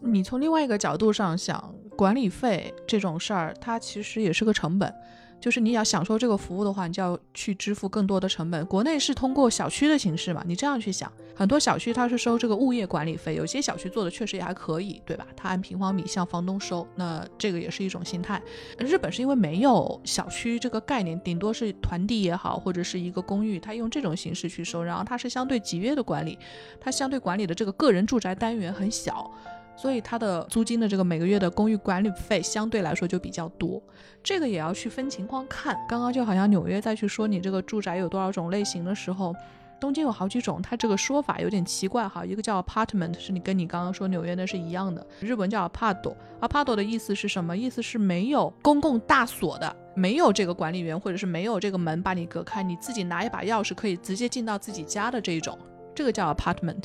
[0.00, 4.92] 你从另外一个角度上想，管理费这种事儿，它其实也是个成本。
[5.40, 8.64] 就是你要享受这个服务的话，你就要去支付更多的成本。
[8.66, 10.42] 国内是通过小区的形式嘛？
[10.46, 15.26] 你这样去想，很多小区它是收这个物业管理费，有些小区做的确实也还可以，对吧？
[15.36, 18.42] 它按平方米向房东收，那这个也是一种心态。
[18.78, 26.38] 日本是因为没有小区这个概念，顶多是团地也好，或者是一个公寓，它用这种形式去收，然后它是相对集约的管理，
[26.80, 29.30] 它相对管理的这个个人住宅单元很小。
[29.76, 33.82] 所以它的租金的这个每个月的公寓管理费相对来说就比较多，
[34.22, 35.78] 这个也要去分情况看。
[35.88, 39.34] 刚刚就好像纽约再去说你这个住宅有多少种类型的时候，
[39.78, 42.24] 东京有好几种，它这个说法有点奇怪哈。
[42.24, 47.54] 一个叫 apartment，是你跟你刚刚说纽约的是一样的，日文叫 apart，apart 的意思是什么？
[47.54, 55.58] 意思是没有公共大锁的，没有这个管理员或者是没有这个门把你隔开，你自己拿一把钥匙可以直接进到自己家的这一种，
[55.94, 56.84] 这个叫 apartment。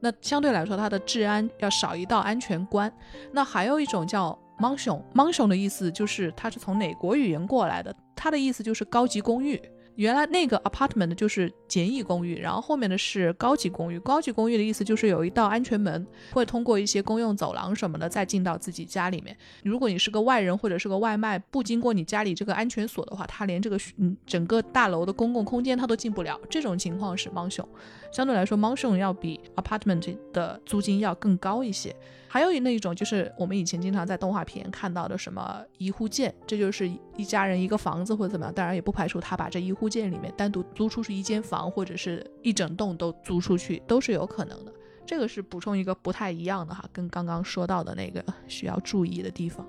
[0.00, 2.92] 那相对来说，它的治安要少一道安全关。
[3.32, 7.94] 那还有一种叫 m o n s i o n m o n s i o n 的意思就是它是从哪国语言过来的？
[8.14, 9.60] 它的意思就是高级公寓。
[9.98, 13.98] 原来那个 apartment 就是简易公寓，然后后面的是高级公寓。
[13.98, 19.36] 高级公寓的意思就是有一道安全门，会通过一些公用走廊什么的再进到自己家里面。
[19.64, 26.40] 如果你是个外人或者是个外卖，不经过你家里这个安全锁的话，他连这个嗯整个大楼的公共空间他都进不了。
[26.48, 27.66] 这种情况是 mansion，
[28.12, 31.92] 相对来说 mansion 要比 apartment 的租金要更高一些。
[32.28, 38.54] 还有那一种就是我们以前经常在动画片看到的什么一户建，这就是一家人一个房子或者怎么样。
[38.54, 44.72] 当然也不排除他把这一户建里面单独租出去一间房或者是一整栋都租出去，都是有可能的。
[45.06, 49.66] 这个是补充一个不太一样的哈，跟刚刚说到的那个 需要注意的地方。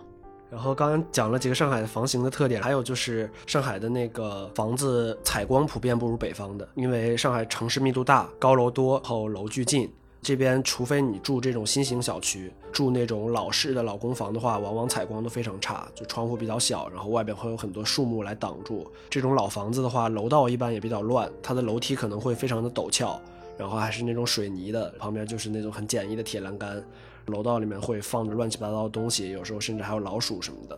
[0.52, 9.90] 然后刚刚讲了几个上海的房型的特点，还有就是上海的那个房子采光普遍不如北方的，因为上海城市密度大，高楼多，后楼距近。
[10.22, 18.86] 这边除非你住这种新型小区，住那种老式的老公房的话，往往采光都非常差，就窗户比较小，然后外边会有很多树木来挡住。
[19.10, 23.20] 这种老房子的话，楼道一般也比较乱，它的楼梯可能会非常的陡峭，
[23.58, 26.84] 然后还是那种水泥的，旁边就是那种很简易的铁栏杆。
[27.28, 30.78] 楼道里面会放着乱七八糟的东西，有时候甚至还有老鼠什么的。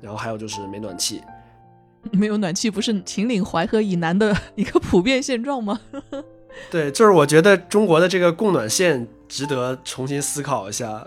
[0.00, 1.22] 然后还有就是没暖气，
[2.12, 5.80] 没有暖气不是秦岭淮河以南的一个普遍现状吗？
[6.70, 11.06] 对，就是我觉得中国的这个供暖线值得重新思考一下，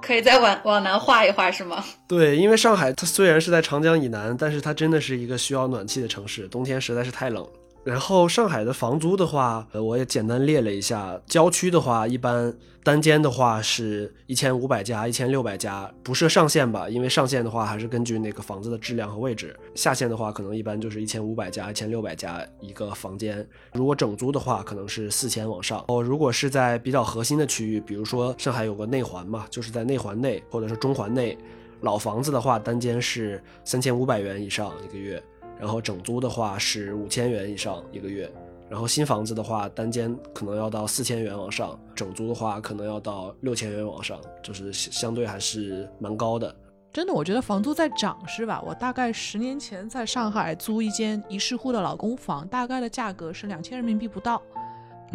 [0.00, 1.84] 可以再往往南画一画是吗？
[2.06, 7.46] 对，因为上海它虽然是在长江以南，但是它真的是一个需要暖气的城市，冬天实在是太冷。
[7.84, 11.20] 然后上海的房租的话，呃，我也简单列了一下。
[11.26, 16.88] 郊区的话，一般单间的话是一千五百加、一千六百加，不设上限吧？
[16.88, 19.54] 因为上限的话还是根据那个房子的质量和位置。
[19.74, 23.46] 下限的话，可能一般就是一千五百加、一千六百加一个房间。
[23.74, 25.84] 如果整租的话，可能是四千往上。
[25.88, 31.36] 哦，如果是在比较核心的区域，比如说上海有个内环嘛，就是在内环内或者是中环内，
[31.82, 35.22] 老房子的话，单间是三千五百元以上一个月。
[35.58, 38.30] 然后整租的话是五千元以上一个月，
[38.68, 46.54] 然后新房子的话单间可能要到四千元往上，整租的话可能要到六千元往上，就是相对还是蛮高的。
[46.92, 48.62] 真的，我觉得房租在涨是吧？
[48.64, 54.40] 我大概十年前在上海租一间一室户的老公房，大概的价格是两千人民币不到，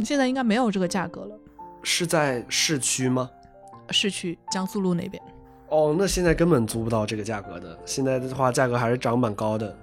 [0.04, 1.40] 现在应该没有这个价格了。
[1.82, 3.30] 是在市区吗？
[3.92, 5.24] 市区，江苏路那边。
[5.70, 7.80] 哦，那现在根本租不到这个价格的。
[7.86, 9.74] 现在的话，价格还是涨蛮高的。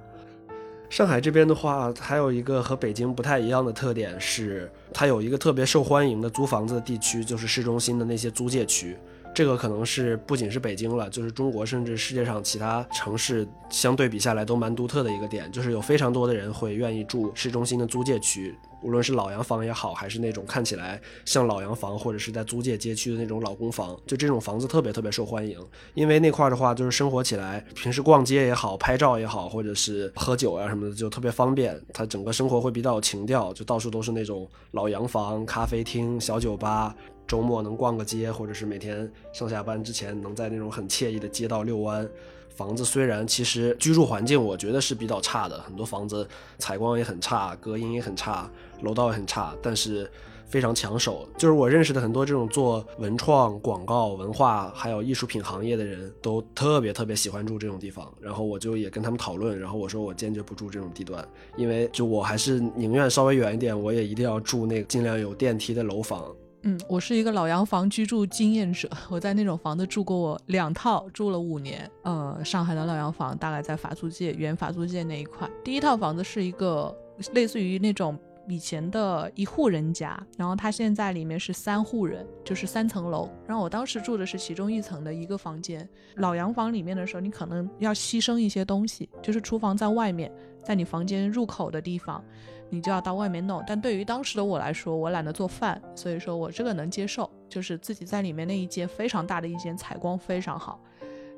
[0.88, 8.96] 上海这边的话，还有一个和北京不太一样的特点是，它有一个特别受欢迎的租房子的地区，就是市中心的那些租界区。
[9.34, 18.54] 这个可能是不仅是北京了，就是中国甚至世界上其他城市相对比下来都蛮独特的一个点，就是有非常多的人会愿意住市中心的租界区。
[18.86, 25.58] 无论是老洋房也好，还是那种看起来像老洋房或者是在租界街区的那种老公房，就这种房子特别特别受欢迎。
[25.94, 31.76] 因为那块儿的话，就是生活起来，平时逛街也好，拍照也好，或者是喝酒啊什么的，就特别方便。
[31.92, 36.94] 它整个生活会比较有情调，就到处都是那种老洋房、咖啡厅、小酒吧。
[37.26, 42.08] 周末能逛个街，或者是每天上下班之前能在那种很惬意的街道遛弯。
[42.54, 46.26] 房子虽然其实居住环境我觉得是比较差的，很多房子
[46.56, 48.50] 采光也很差，隔音也很差，
[48.82, 50.10] 楼道也很差，但是
[50.46, 51.28] 非常抢手。
[51.36, 58.12] 就是我认识的很多这种做文创、广告、文化还有艺术品行业的人都特别特别喜欢住这种地方。
[58.20, 66.24] 然后我就也跟他们讨论，然后我说我坚决不住这种地段，因为就我还是宁愿稍微远一点，我也一定要住那个尽量有电梯的楼房。
[66.62, 71.88] 嗯，我是一个老洋房居住经验者，我在那种房子住过我两套，住了五年。
[72.02, 75.48] 呃，上海的老洋房大概在法租界原法租界那一块。
[75.62, 76.92] 第一套房子是一个
[77.34, 78.18] 类似于那种
[78.48, 83.28] 以前的一户人家，然后它现在里面是三户人，就是三层楼。
[83.46, 85.88] 然后我当时住的是其中一层的一个房间。
[86.16, 90.32] 老洋房里面的时候，你可能要牺牲一些东西，就是厨房在外面，
[90.64, 92.22] 在你房间入口的地方。
[92.68, 100.80] 你就要到外面弄，但对于当时的我来说，我懒得做饭，所以说我这个能接受，就是自己在里面那一间非常大的一间，采光非常好，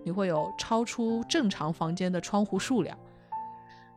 [0.03, 2.99] 你会有超出正常房间的窗户数量，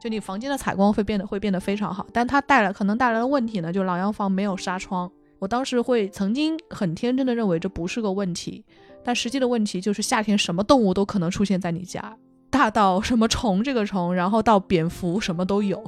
[0.02, 8.66] 就你房间的采光会变得会变得非常好，但它带来可能带来的问题呢，就老洋房没有纱窗，我当时会曾经很天真的认为这不是个问题，
[9.04, 12.18] 但实际的问题就是夏天什么动物都可能出现在你家，
[12.50, 15.80] 大到什么虫这个虫，然后到蝙蝠什么都有。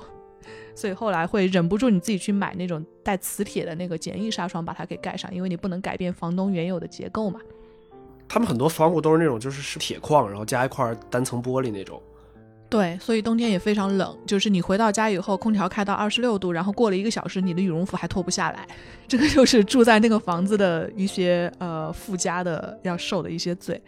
[0.76, 7.40] 所以后来会忍不住你自己去买那种带磁铁的那个简易纱窗，把它给盖上，因为你不能改变房东原有的结构嘛。
[8.28, 12.00] 他们很多房屋都是那种，就是是铁框，然后加一块单层玻璃那种。
[12.74, 18.68] 对，所以冬天也非常冷，就是你回到家以后，空调开到二十六度，然后过了一个小时，你的羽绒服还脱不下来。
[19.08, 23.80] 这个就是住在那个房子的一些呃附加的要受的一些罪。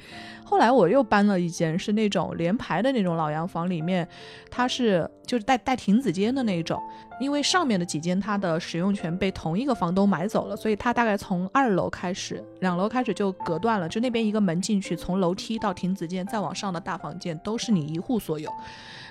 [0.43, 4.07] 后来我又搬了一间，是那种连排的那种老洋房，里面
[4.51, 6.79] 它是就是带带亭子间的那种。
[7.19, 18.51] 因为上面的几间它的使用权被同一个房东买走了，所以它大概从二楼开始，两楼开始就隔断了，就那边一个门进去，从楼梯到亭子间再往上的大房间都是你一户所有。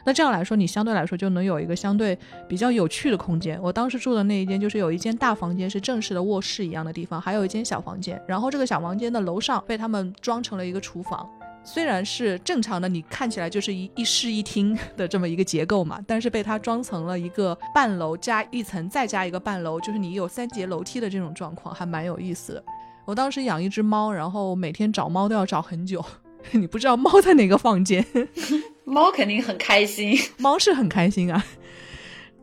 [0.07, 3.59] 那这样来说，你相对来说就能有一个相对比较有趣的空间。
[3.63, 11.27] 我当时住的那一间就是有一间大房间是正式的卧室一样的地方，还有一间小房间，然后这个小房间的楼上被他们装成了一个厨房。
[11.65, 22.65] 虽然是正常的，你看起来就是一一室一厅的这么一个结构嘛，但是被它装成了一个半楼加一层再加一个半楼，就是你有三节楼梯的这种状况，还蛮有意思的。
[23.07, 26.05] 我当时养一只猫，然后每天找猫都要找很久，
[26.53, 28.05] 你不知道猫在哪个房间，
[28.85, 31.45] 猫肯定很开心，猫是很开心啊。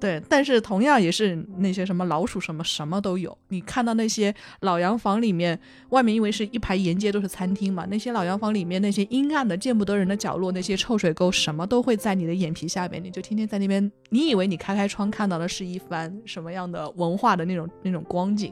[0.01, 3.37] 对，但是同样也是那些什么老鼠什么什么都有。
[3.49, 5.57] 你看到那些老洋房里面，
[5.89, 18.51] 外面因为是一排沿街都是餐厅嘛，那些老洋房里面那些阴暗的见不得人的角落，那些臭水沟什么都会在你的眼皮下面，你就天天在那边，你以为你开开窗看到的是一番什么样的文化的那种那种光景，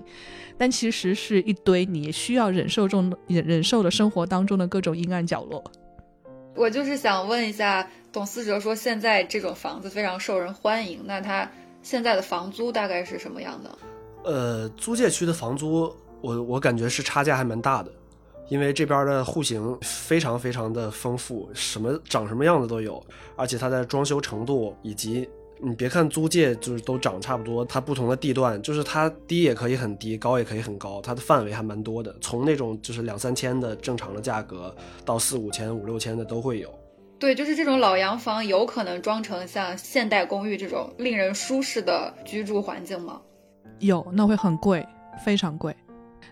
[0.56, 5.64] 但其实是一堆你需要忍受中忍忍受的生活当中的各种阴暗角落。
[6.56, 11.50] 我就是想问一下，董思哲说现在这种房子非常受人欢迎，那他
[11.82, 13.78] 现在的房租大概是什么样的？
[14.24, 17.92] 呃，租界区的房租，我我感觉是差价还蛮大的，
[18.50, 23.02] 因为这边的户型非常非常的丰富，什么长什么样子都有，
[23.36, 25.30] 而且它的装修程度以及。
[25.62, 32.16] 你别看租界就是都涨差不多，它不同的地段就是它低也可以很低，高也可以很高，它的范围还蛮多的。
[32.22, 36.74] 从那种就是两三千的正常的价格，到四五千、五六千的都会有。
[37.20, 43.20] 对，就是这种老洋房有可能装成像现代公寓这种令人舒适的居住环境吗？
[43.80, 44.88] 有，那会很贵，
[45.26, 45.76] 非常贵。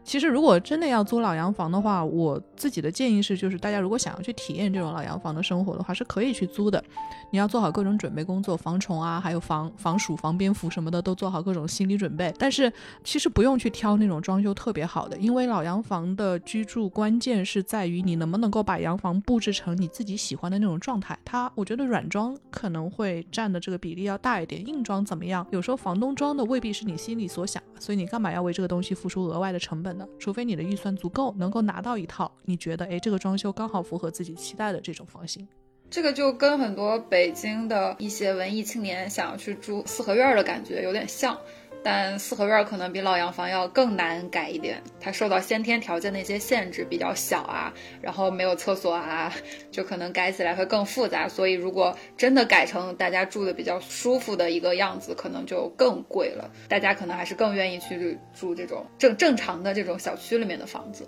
[0.07, 6.81] 其实，如果真的要租老洋房的话，我自己的建议是，就是大家如果想要去体验这种老洋房的生活的话，是可以去租的。
[7.29, 12.33] 你要做好各种准备工作，防虫啊，还有防防鼠、防蝙蝠什么的，都做好各种心理准备。
[12.39, 12.71] 但是，
[13.03, 21.19] 其实不用去挑那种装修特别好的，因为老洋房的居住关键是在于你能不能够把洋房布置成你自己喜欢的那种状态。
[21.25, 25.45] 它，我觉得软装可能会占的这个比例要大一点，硬装怎么样？
[25.51, 29.96] 有时候房东装的未必是你心里所想，所以你干嘛要为这个东西付出额外的成本？
[30.19, 35.47] 除非你的预算足够，能够拿到一套你觉得哎，这个装修刚好符合自己期待的这种房型，
[35.89, 41.37] 这个就跟很多北京的一些文艺青年想要去住四合院的感觉有点像。
[41.83, 49.31] 但四合院可能比老洋房要更难改一点，它受到先天条件的一些限制，比较小啊，然后没有厕所啊，
[49.71, 51.27] 就可能改起来会更复杂。
[51.27, 56.49] 所以如果真的改成大家住的比较舒服的一个样子，可能就更贵了。
[56.67, 61.07] 大家可能还是更愿意去住这种正正常的这种小区里面的房子。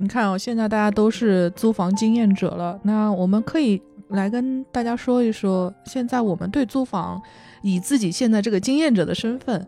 [0.00, 7.20] 你看哦，现在大家都是租房经验者了，那我们可以来跟大家说一说，现在我们对租房，
[7.62, 9.66] 以自己现在这个经验者的身份。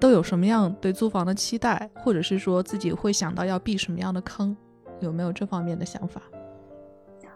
[0.00, 4.56] 都有什么样对租房的期待，或者是说自己会想到要避什么样的坑，
[4.98, 6.20] 有没有这方面的想法？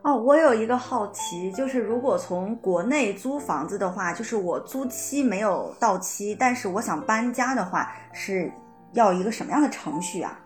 [0.02, 8.50] 哦，我有一个好奇，就是如果从国内租房子的话，就是我租期没有到期，但是我想搬家的话，是
[8.94, 10.36] 要一个什么样的程序啊？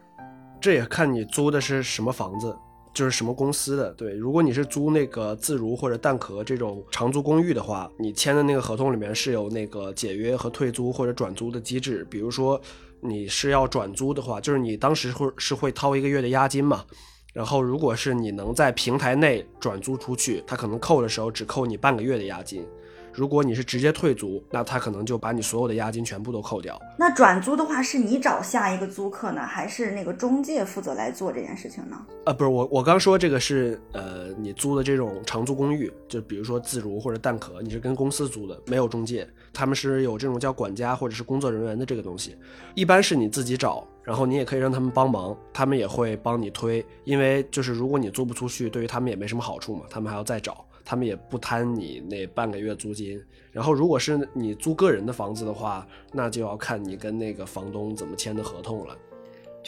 [0.61, 2.55] 这也看你租的是什么房子。
[2.93, 12.07] 就是什么公司的对，如果你是租那个自如或者蛋壳这种长租公寓的话，你签的那个合同里面是有那个解约和退租或者转租的机制。
[12.11, 12.61] 比如说
[13.01, 16.85] 你是要转租的话，就是你当时会是会掏一个月的押金嘛，
[17.33, 22.67] 然后如果是你能在平台内转租出去，他可能扣的时候只扣你半个月的押金。
[23.13, 26.81] 如果你是直接退租，那他可能就把你所有的押金全部都扣掉。
[26.99, 31.97] 那转租的话，是你找下一个租客呢，还是那个中介负责来做这件事情呢？
[32.25, 42.37] 呃，不是我，我刚说这个是呃，你租的这种长租公寓，就比如说自如或者蛋壳，你是跟公司租的，没有中介，他们是有这种叫管家或者是工作人员的这个东西，
[42.75, 50.65] 一般是你自己找，然后你也可以让他们帮忙，他们也会帮你推，因为就是如果你租不出去，对于他们也没什么好处嘛，他们还要再找。
[50.91, 53.17] 他们也不贪你那半个月租金，
[53.53, 58.99] 然后如果是你租个人的房子的话，那就要看你跟那个房东怎么签的合同了。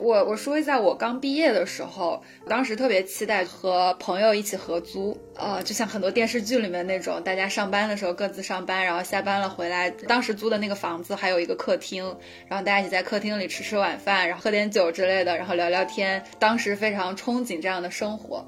[0.00, 12.04] 我我说一下，我刚毕业的时候，当时特别期待和朋友一起合租，呃，就像很多电视剧里面那种，大家上班的时候各自上班，然后下班了回来，当时租的那个房子还有一个客厅，
[12.48, 18.44] 然后大家一起在客厅里吃吃晚饭，然后喝点酒之类的，然后聊聊天，当时非常憧憬这样的生活。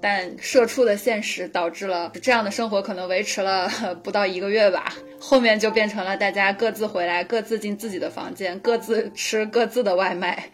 [0.00, 3.68] 但社畜的现实导致了这样的生活可能维持了
[4.04, 10.50] 不到一个月吧，后面就变成了大家各自回来，各自进自己的房间，各自吃各自的外卖。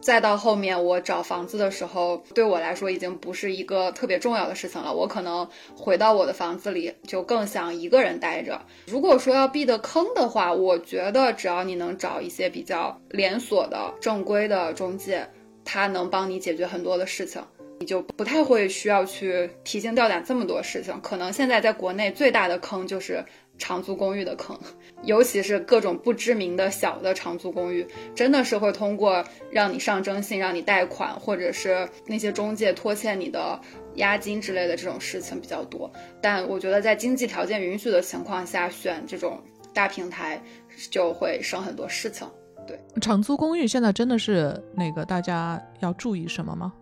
[0.00, 4.92] 再到后面我找房子的时候，对我来说已经不是一个特别重要的事情了。
[4.92, 8.60] 我可能回到我的房子里，就更想一个人待着。
[8.86, 15.24] 如果说要避的坑的话，我觉得只要你能找一些比较连锁的正规的中介，
[15.64, 17.40] 他能帮你解决很多的事情，
[17.82, 20.94] 你就不太会需要去提心吊胆这么多事情。
[21.00, 23.24] 可能现在在国内最大的坑就是
[23.58, 24.56] 长租公寓的坑。
[25.02, 33.60] 尤其是各种不知名的小的长租公寓，真的是会通过让你上征信、让你贷款，或者是那些中介拖欠你的
[33.96, 35.92] 押金之类的这种事情比较多。
[36.20, 39.42] 但我觉得在经济条件允许的情况下，选这种
[39.74, 40.40] 大平台
[40.88, 42.24] 就会省很多事情。
[42.64, 46.72] 对，长租公寓现在真的是那个大家要注意什么吗？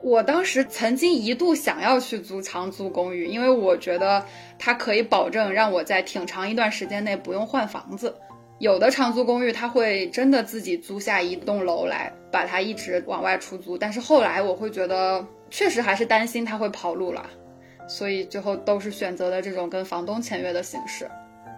[0.00, 4.24] 我当时曾经一度想要去租长租公寓，因为我觉得
[4.58, 8.14] 它可以保证让我在挺长一段时间内不用换房子。
[8.58, 13.76] 有的长租公寓它会真的自己租下一栋楼来，把它一直往外出租。
[13.76, 17.28] 但是后来我会觉得，确实还是担心它会跑路了，
[17.88, 21.08] 所以最后都是选择了这种跟房东签约的形式。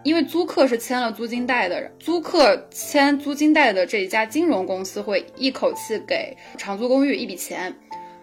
[0.03, 7.75] 因为租客是签了租金贷的人，租客签租金贷的这一家金融公司会一口气给长租公寓一笔钱。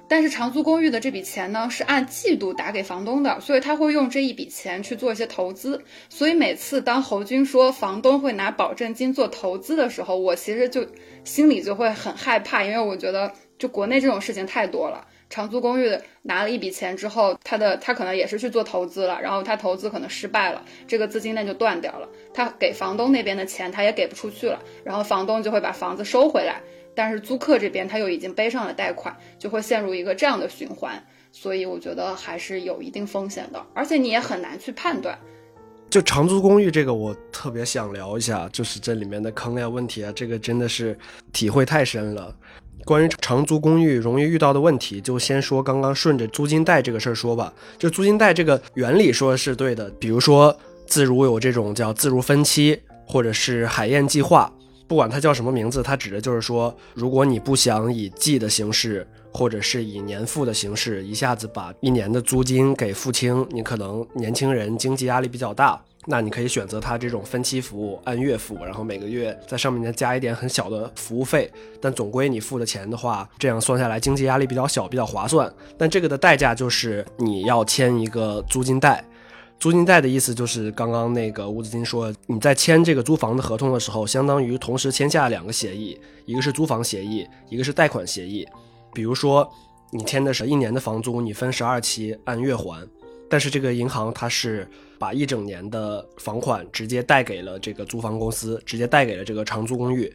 [0.10, 5.84] 但是长租公寓的这笔钱呢，是按季度打给房东的，所以他会用这一笔钱去做一些投资。
[6.10, 10.88] 所以每次当侯军说房东会拿保证金做投资的时候，我其实就
[11.24, 15.08] 心里就会很害怕，因为我觉得就国内这种事情太多了。
[15.30, 26.62] 长租公寓拿了一笔钱之后，他的他可能也是去做投资了，然后他投资可能失败了，这个资金链就断掉了，他给房东那边的钱他也给不出去了，然后房东就会把房子收回来。
[26.98, 31.00] 但是租客这边他又已经背上了贷款，就会陷入一个这样的循环，
[31.32, 35.16] 所以我觉得还是有一定风险的，而且你也很难去判断。
[35.91, 40.98] 就长租公寓这个，我特别想聊一下，就是这里面的坑呀、问题啊，这个真的是
[41.32, 42.36] 体会太深了。
[42.84, 47.54] 关于长租公寓容易遇到的问题，就先说刚刚顺着租金贷这个事儿说吧。
[47.78, 54.52] 就租金贷这个原理说是对的，比如说自如有这种叫自如分期，或者是海燕计划。
[54.88, 75.52] 不管它叫什么名字，它指的就是说，如果你不想以季的形式，或者是以年付的形式，一下子把一年的租金给付清，你可能年轻人经济压力比较大， 那你可以选择它这种分期服务，按月付，然后每个月在上面再加一点很小的服务费，但总归你付的钱的话，这样算下来经济压力比较小，比较划算。
[75.78, 79.04] 但这个的代价就是你要签一个租金贷。
[79.60, 88.47] 租金贷的意思就是刚刚那个吴子金说，你在签这个租房的合同的时候，相当于同时签下两个协议，一个是租房协议，一个是贷款协议。
[88.93, 89.49] 比如说，
[89.91, 92.88] 你签的是一年的房租，你分十二期按月还，
[93.28, 100.14] 但是这个银行它是把一整年的房款直接贷给了这个租房公司，直接贷给了这个长租公寓，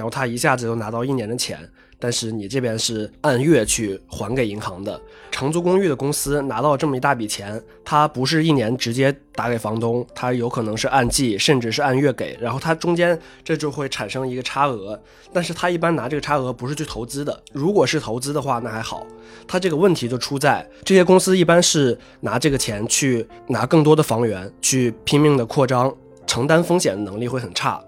[0.00, 1.58] 然后他一下子就拿到一年的钱。
[2.02, 4.98] 但是你这边是按月去还给银行的，
[5.30, 14.98] 长租公寓的公司拿到这么一大笔钱，他不是一年直接打给房东，他有可能是按季，甚至是按月给，然后它中间这就会产生一个差额，
[15.30, 19.06] 但是他一般拿这个差额不是去投资的，如果是投资的话那还好，
[19.46, 25.94] 他这个问题就出在这些公司一般是拿这个钱去拿更多的房源，去拼命的扩张，
[26.26, 27.78] 承担风险的能力会很差，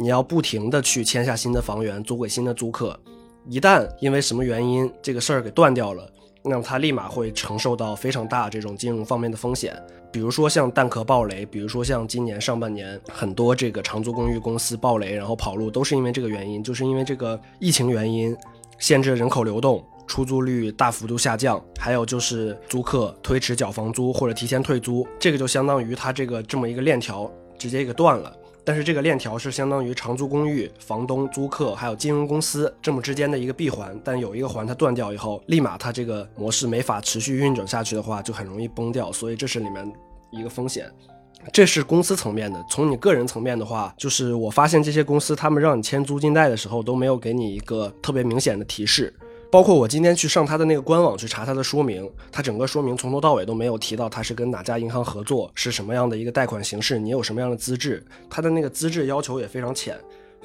[0.00, 2.98] 你要不停的去签下新的房源，租给新的租客。
[3.46, 6.10] 一旦因为什么原因这个事儿给断掉了，
[6.42, 9.78] 那么他立马会承受到非常大这种金融方面的风险，
[10.10, 18.34] 比如说像蛋壳暴雷，比如说像今年上半年很多这个长租公寓公司暴雷然后跑路，都是因为这个原因，就是因为这个疫情原因
[18.78, 28.34] 限制人口流动，出租率大幅度下降，还有就是租客推迟缴房租或者提前退租，这个就相当于他这个这么一个链条直接给断了。
[28.70, 39.10] 但是这个链条是相当于长租公寓房东、租客还有金融公司这么之间的一个闭环，但有一个环它断掉以后，立马它这个模式没法持续运转下去的话，就很容易崩掉。
[39.10, 39.92] 所以这是里面
[40.30, 40.88] 一个风险。
[41.52, 42.64] 这是公司层面的。
[42.70, 49.12] 从你个人层面的话，就是我发现这些公司他们让你签租金贷的时候都没有给你一个特别明显的提示。
[49.50, 59.98] 包括我今天去上他的那个官网去查他的说明，他整个说明从头到尾都没有提到他是跟哪家银行合作，是什么样的一个贷款形式，你有什么样的资质，他的那个资质要求也非常浅，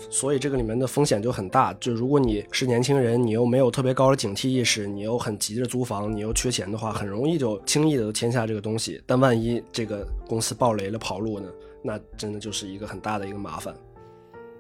[0.10, 1.72] 所以这个里面的风险就很大。
[1.76, 8.99] 就如果你是年轻人，你又没有特别高的警惕意识，你又很急着租房，你又缺钱的话，很容易就轻易的签下这个东西。
[9.06, 11.48] 但万一这个公司爆雷了跑路呢？
[11.84, 13.72] 那真的就是一个很大的一个麻烦。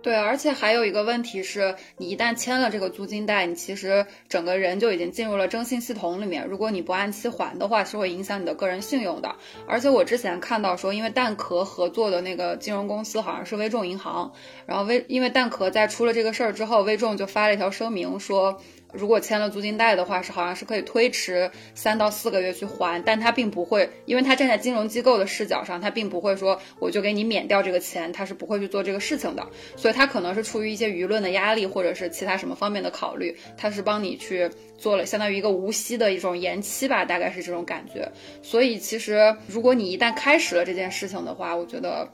[0.05, 6.45] 对，而且还有一个问题是，你一旦签了这个租金贷，你其实整个人就已经进入了征信系统里面。
[6.47, 9.35] 如果你不按期还的话，是会影响你的个人信用的。
[9.67, 14.31] 而且我之前看到说，因为蛋壳合作的那个金融公司好像是微众银行，
[14.67, 18.61] 然后微因为蛋壳在出了这个事儿之后，微众就发了一条声明说。
[18.97, 29.45] 如果签了租金贷的话，是好像是可以推迟三到四个月去还，但他并不会，因为他站在金融机构的视角上，他并不会说我就给你免掉这个钱，他是不会去做这个事情的。
[29.75, 38.11] 所以他可能是出于一些舆论的压力，或者是其他什么方面的考虑，他是帮你去做了相当于一个无息的一种延期吧，大概是这种感觉。
[38.41, 42.09] 所以其实如果你一旦开始了这件事情的话，我觉得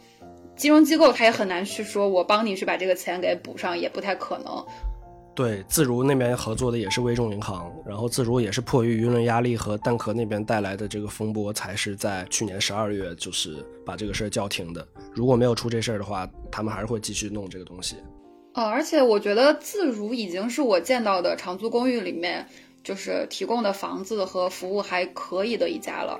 [0.55, 4.65] 金融机构他也很难去说我帮你去把这个钱给补上，也不太可能。
[5.33, 14.85] 对，自如那边合作的也是微众银行，然后自如也是迫于舆论压力和蛋壳那边带来的这个风波，才是在去年十二月就是把这个事儿叫停的。
[15.13, 17.95] 如果没有出这事儿的话，他们还是会继续弄这个东西。
[18.53, 22.45] 呃，而且我觉得自如已经是我见到的长租公寓里面
[22.83, 26.19] 就是提供的房子和服务还可以的一家了。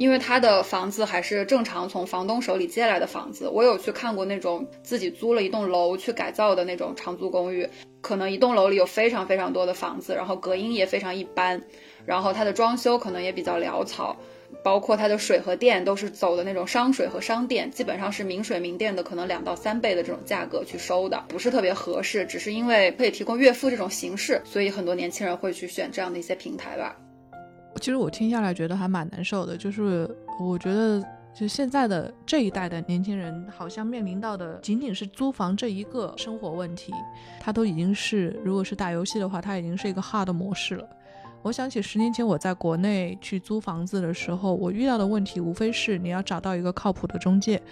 [0.00, 7.68] 因为他的房子还是正常从房东手里借来的房子，我有去看过那种自己租了一栋楼去改造的那种长租公寓，
[8.00, 11.62] 可能一栋楼里有非常非常多的房子，然后隔音也非常一般，
[12.06, 14.16] 然后它的装修可能也比较潦草，
[14.64, 26.96] 包括它的水和电都是走的那种商水和商电，基本上是明水明电的可能两到三倍的这种价格去收的，不是特别合适，只是因为可以提供月付这种形式，所以很多年轻人会去选这样的一些平台吧。
[27.76, 30.08] 其实我听下来觉得还蛮难受的，就是
[30.40, 31.02] 我觉得
[31.32, 36.92] 就现在的这一代的年轻人，好像面临到的仅仅是租房这一个生活问题，
[37.38, 40.88] 他都已经是，如果是打游戏的话，他已经是一个 hard 模式了。
[41.42, 47.62] 我想起十年前我在国内去租房子的时候，我遇到的问题无非是你要找到一个靠谱的中介。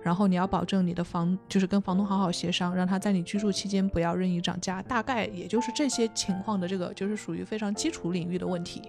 [0.00, 8.80] 然后你要保证你的房就是跟房东好好协商，让他在你居住期间不要任意涨价，大概也就是这些情况的这个就是属于非常基础领域的问题。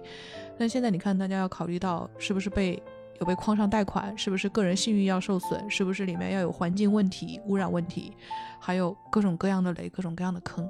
[0.58, 2.82] 但现在你看，大家要考虑到是不是被
[3.18, 8.12] 有被框上贷款，是不是个人信誉要受损，是不是里面要有环境问题、污染问题，
[8.58, 10.68] 还有各种各样的雷、各种各样的坑。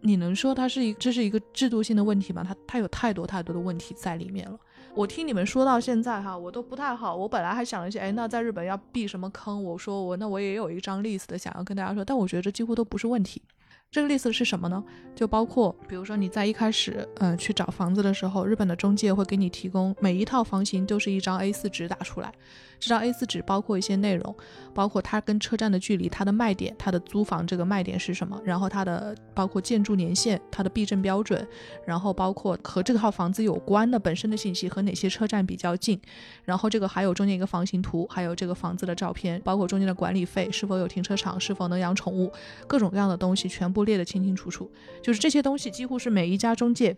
[0.00, 2.44] 你能说它是一这是一个制度性的问题吗？
[2.46, 4.56] 它它有太多太多的问题在里面了。
[4.94, 7.14] 我听你们说到现在哈，我都不太好。
[7.14, 9.62] 我本来还想一些，哎，那在日本要避什么坑？
[9.62, 13.42] 我说我那我也有一张 list 的想要跟大家说，但我觉得这几乎都不是问题。
[13.90, 14.84] 这个例子是什么呢？
[15.14, 22.32] 就包括，比如说你在一开始，嗯，去找房子的时候，日本的中介会给你提供每一套房型都是一张 A4 纸打出来。
[22.78, 24.34] 这张 A4 纸包括一些内容，
[24.72, 31.46] 包括它跟车站的距离、它的卖点、它的租房这个卖点是什么，然后它的包括建筑年限、它的避震标准，
[31.84, 36.00] 然后包括和这套房子有关的本身的信息和哪些车站比较近，
[36.44, 42.32] 然后这个还有中间一个房型图，还有这个房子的照片，包括中间的管理费是否有停车场，是否能养宠物，
[42.66, 44.70] 各种各样的东西全部列得清清楚楚。
[45.02, 46.96] 就是这些东西几乎是每一家中介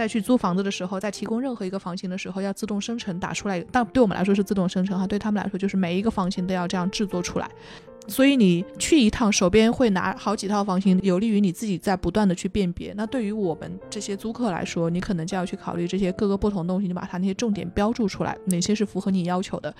[0.00, 5.18] 再去租房子的时候，在提供任何一个房型的时候要自动生成打出来，但对我们来说是自动生成哈，对。
[5.18, 7.46] 他们来说，就是每一个房型都要这样制作出来。
[8.08, 12.92] 所以你去一趟，手边会拿好几套房型，有利于你自己在不断的去辨别。
[12.96, 19.72] 那对于我们这些租客来说，你可能就要去考虑这些各个不同东西，你把它那些重点标注出来，哪些是符合你要求的。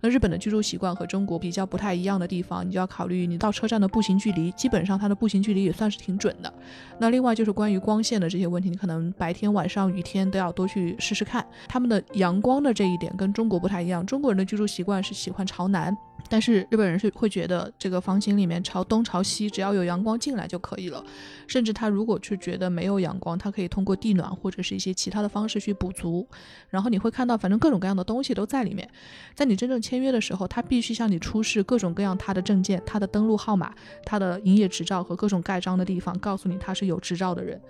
[0.00, 6.52] 那日本的居住习惯和中国比较不太一样的地方，你就要考虑你到车站的步行距离，基本上它的步行距离也算是挺准的。
[6.98, 11.44] 那另外就是关于光线的这些问题，你可能白天、晚上、雨天都要多去试试看。
[11.68, 15.94] 他们的阳光的这一点跟中国不太一样，中国人的居住习惯是喜欢朝南。
[16.28, 21.04] 但是日本人是会觉得这个房型里面朝东朝西，只要有阳光进来就可以了。
[21.46, 26.26] 甚至他如果去觉得没有阳光，他可以通过地暖或者是一些其他的方式去补足。
[26.70, 28.88] 然后你会看到，反正各种各样的东西都在里面。
[29.34, 33.74] 在你真正签约的时候，他必须向你出示各种各样他的证件、他的登录号码、
[34.04, 37.60] 他的营业执照和各种盖章的地方，告诉你他是有执照的人。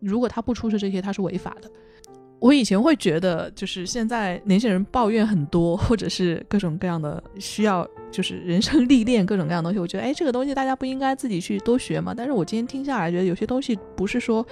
[0.00, 1.70] 如果他不出示这些，他是违法的。
[2.40, 9.80] 我以前会觉得，就是现在年轻人抱怨很多，或者是各种各样的需要，就是人生历练各种各样的东西。
[9.80, 12.14] 我觉得，哎，这个东西大家不应该自己去多学吗？
[12.16, 14.46] 但是我今天听下来，觉得有些东西不是说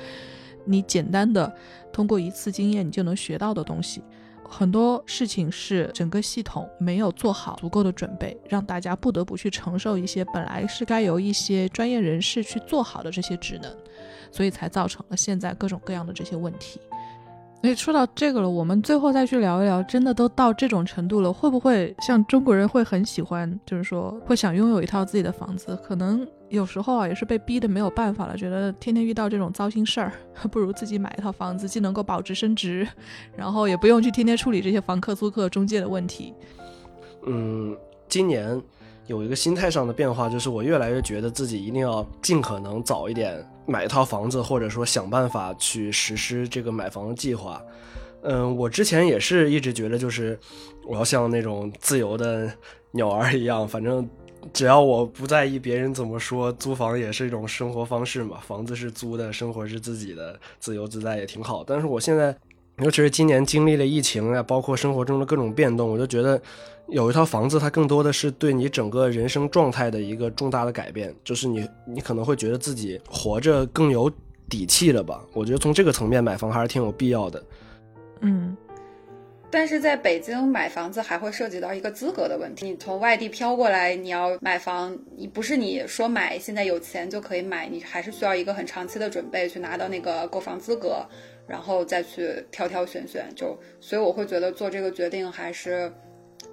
[0.65, 1.55] 你简单的
[1.93, 4.03] 通过一次经验你就能学到的东西，
[4.43, 13.73] 很多事情是整个系统没有做好足够的准备，让大家不得不去承受一些本来是该由一些专业人士去做好的这些职能，
[14.33, 16.81] 所以才造成了现在各种各样的这些问题。
[17.63, 25.77] 所以说到这个了，我们最后再去聊一聊，真的都到这种程度了，会不会像中国人会很喜欢，就是说会想拥有一套自己的房子？
[25.83, 30.13] 可能有时候啊，也是被逼的没有办法了，觉得天天遇到这种糟心事儿，
[30.53, 32.87] 不如自己买一套房子，既能够保值升值，
[33.35, 36.33] 然后也不用去天天处理这些房客、租客、中介的问题。
[37.27, 37.77] 嗯，
[38.07, 38.63] 今年
[39.09, 47.61] 有一个心态上的变化，就是我越来越觉得自己一定要尽可能早一点买一套房子，或者说想办法去实施这个买房计划。
[48.23, 50.39] 嗯，我之前也是一直觉得，就是
[50.85, 52.51] 我要像那种自由的
[52.93, 54.09] 鸟儿一样，反正
[54.53, 58.39] 只要我不在意别人怎么说，租房也是一种生活方式嘛。
[58.47, 61.63] 房子是租的，生活是自己的，自由自在也挺好。
[61.65, 62.37] 但是我现在，
[62.79, 66.41] 尤其是今年经历了疫情啊，包括生活中的各种变动，我就觉得
[66.89, 74.11] 有一套房子，它更多的是对你整个人生状态的一个重大的改变，就是你你可能会觉得自己活着更有
[74.49, 75.25] 底气了吧？
[75.33, 77.43] 我觉得从这个层面买房还是挺有必要的。
[78.21, 78.57] 嗯，
[79.51, 82.71] 但是在北京买房子还会涉及到一个资格的问题。
[82.71, 91.05] 你从外地飘过来，你要买房，你不是你说买现在有钱就可以买，你还是需要一个很长期的准备去拿到那个购房资格，
[91.49, 93.27] 然后再去挑挑选选。
[93.35, 95.93] 就所以我会觉得做这个决定还是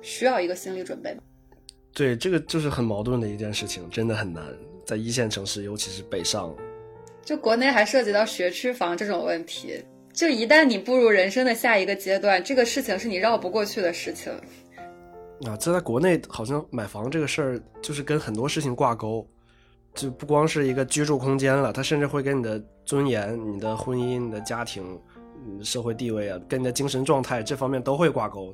[0.04, 1.18] 需要一个心理准备。
[1.92, 4.44] 对，这个就是很矛盾的一件事情，真的很难
[4.86, 6.56] 在一线城市，尤其是北上。
[7.24, 9.84] 就国内还涉及到学区房这种问题。
[10.12, 14.32] 就一旦你步入人生的下一个阶段，这个事情是你绕不过去的事情。
[15.48, 19.28] 啊，这在国内好像买房这个事儿，就是跟很多事情挂钩，
[19.96, 25.00] 就不光是一个居住空间了，它甚至会跟你的尊严、你的婚姻、你的家庭、
[25.46, 28.54] 嗯社会地位啊，跟你的精神状态这方面都会挂钩。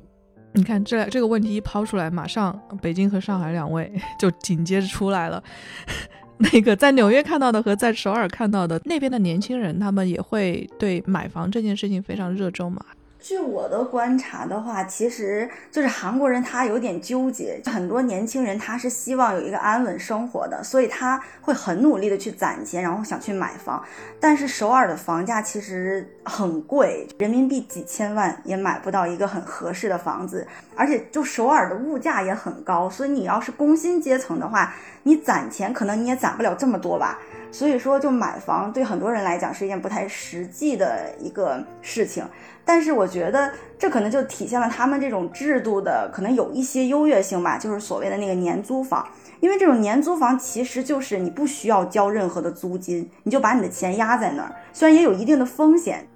[0.52, 5.42] 你看这这个问题一抛出来，马上北京和上海两位 就紧接着出来了。
[6.38, 12.84] 那个在纽约看到的和在首尔看到的那边的年轻人，他们也会对买房这件事情非常热衷嘛？
[13.20, 23.84] 据我的观察的话，其实就是韩国人他有点纠结，很多年轻人他是希望有一个安稳生活的，所以他会很努力的去攒钱，然后想去买房。
[24.18, 37.18] 但是首尔的房价其实很贵，人民币几千万也买不到一个很合适的房子，而且就首尔的物价也很高，所以你要是工薪阶层的话，你攒钱可能你也攒不了这么多吧。
[37.52, 42.24] 所以说，就买房对很多人来讲是一件不太实际的一个事情。
[42.72, 49.04] 但是我觉得这可能就体现了他们这种制度的可能有一些优越性吧，就是所谓的那个年租房。
[49.40, 56.06] 因为这种年租房其实就是你不需要交任何的租金，你就把你的钱压在那儿，虽然也有一定的风险，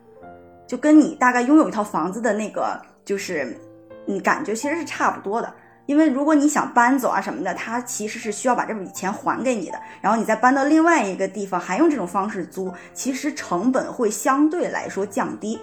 [0.64, 3.58] 就跟你大概拥有一套房子的那个就是
[4.06, 5.52] 嗯感觉其实是差不多的。
[5.86, 15.58] 因为如果你想搬走啊什么的，他其实是需要把这笔钱还给你的，然后你再搬到另外一个地方，还用这种方式租，其实成本会相对来说降低。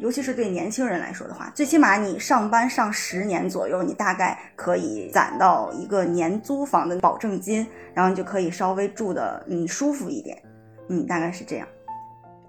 [0.00, 10.40] 尤其是对年轻人来说的话，最起码你上班上十年左右，你大概可以攒到一个年租房的保证金，然后你就可以稍微住的嗯舒服一点，
[10.88, 11.66] 嗯，大概是这样。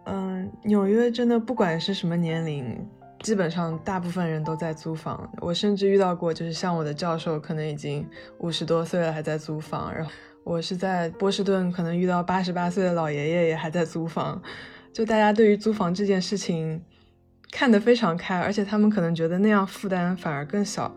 [0.05, 2.87] 嗯，纽约真的不管是什么年龄，
[3.21, 5.29] 基本上大部分人都在租房。
[5.41, 8.07] 我甚至遇到过，就是像我的教授，可能已经
[8.39, 9.93] 五十多岁了还在租房。
[9.93, 10.11] 然后
[10.43, 14.41] 我是在波士顿，可能遇到八十八岁的老爷爷也还在租房。
[14.93, 16.81] 就大家对于租房这件事情。
[17.51, 20.95] 看得非常开，而且他们可能觉得那样负担反而更小。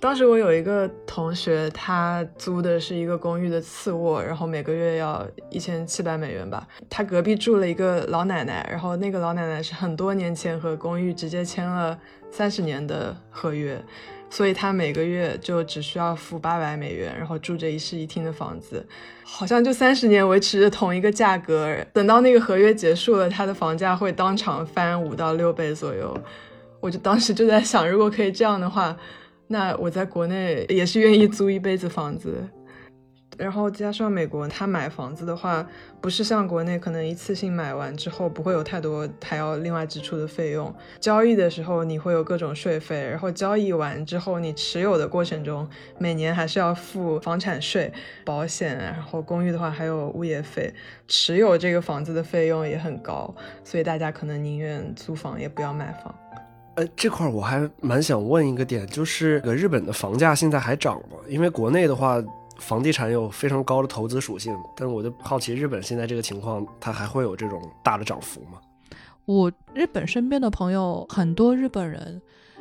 [0.00, 6.68] 当时我有一个同学，他租的是一个公寓的次卧，然后每个月要一千七百美元吧。
[6.90, 11.98] 他隔壁住了一个老奶奶，然后那个老奶奶是很多年前和公寓直接签了
[12.30, 13.82] 三十年的合约。
[14.34, 18.84] 所以他每个月就只需要付八百美元，然后住着一室一厅的房子，
[19.22, 21.76] 好像就三十年维持着同一个价格。
[21.92, 26.12] 等到那个合约结束了，他的房价会当场翻五到六倍左右。
[26.80, 28.96] 我就当时就在想，如果可以这样的话，
[29.46, 32.42] 那我在国内也是愿意租一辈子房子。
[33.36, 35.66] 然后加上美国，他买房子的话，
[36.00, 40.72] 不是像国内可能一次性买完之后不会有太多还要另外支出的费用。
[41.00, 47.92] 交易的时候你会有各种税费，然后交易完之后你持有的过程中，每年还是要付房产税、
[48.24, 50.72] 保险，然后公寓的话还有物业费，
[51.08, 53.34] 持有这个房子的费用也很高，
[53.64, 56.14] 所以大家可能宁愿租房也不要买房。
[56.76, 61.16] 呃，这块我还蛮想问一个点，就是日本的房价现在还涨吗？
[61.28, 62.22] 因为国内的话。
[62.56, 68.60] 房地产有非常高的投资属性，但是我就好奇，日本现在这个情况，它还会有这种大的涨幅吗？
[69.26, 72.20] 我日本身边的朋友很多，日本人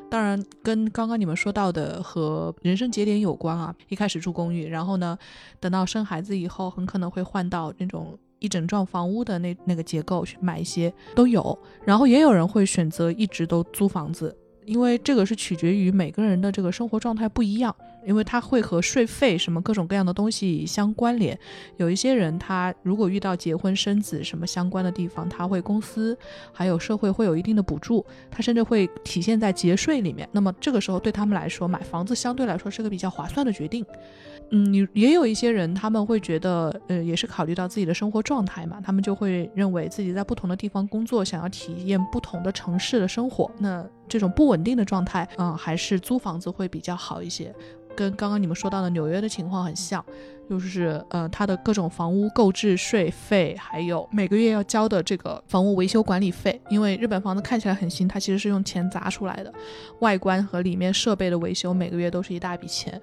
[0.10, 3.76] 当然跟刚刚你们说到的和人生节点有关啊。
[3.90, 5.18] 一开始住公寓，然后呢，
[5.60, 11.58] 等到生孩子以后，很可能会换到那种一整幢房屋的那那个结构去买一些都有。
[11.84, 17.76] 然后也有人会选择一直都租房子，因为这个是取决于每个人的这个生活状态不一样。
[18.06, 21.38] 因为它会和税费什么各种各样的东西相关联，
[21.78, 26.18] 有一些人他如果遇到结婚生子什么相关的地方，他会公司
[26.52, 30.28] 还有社会会有一定的补助，他甚至会体现在节税里面。
[30.32, 33.86] 那么这个时候对他们来说，买房子相对来说是个比较划算的决定。
[34.52, 43.50] 嗯，你也有一些人，他们会觉得，呃，也是考虑到自己的生活状态嘛，他们就会认为自己在不同的地方工作，想要体验不同的城市的生活。
[43.58, 47.52] 那这种不稳定的状态，嗯，还是租房子会比较好一些。
[47.96, 50.04] 跟刚刚你们说到的纽约的情况很像，
[50.50, 56.60] 就是呃，它的各种房屋购置税费，还有每个月要交的这个房屋维修管理费。
[56.70, 59.54] 因为日本房子看起来很新，它其实是用钱砸出来的，
[60.00, 63.00] 外观和里面设备的维修每个月都是一大笔钱，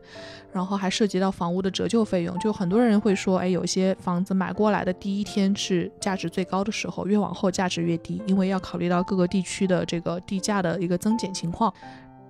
[0.52, 2.38] 然后还涉及到房屋的折旧费用。
[2.38, 11.72] 就很多人会说，哎，有些房子买过来的第一天是价值最高的时候，越往后价值越低，因为要考虑到各个地区的这个地价的一个增减情况。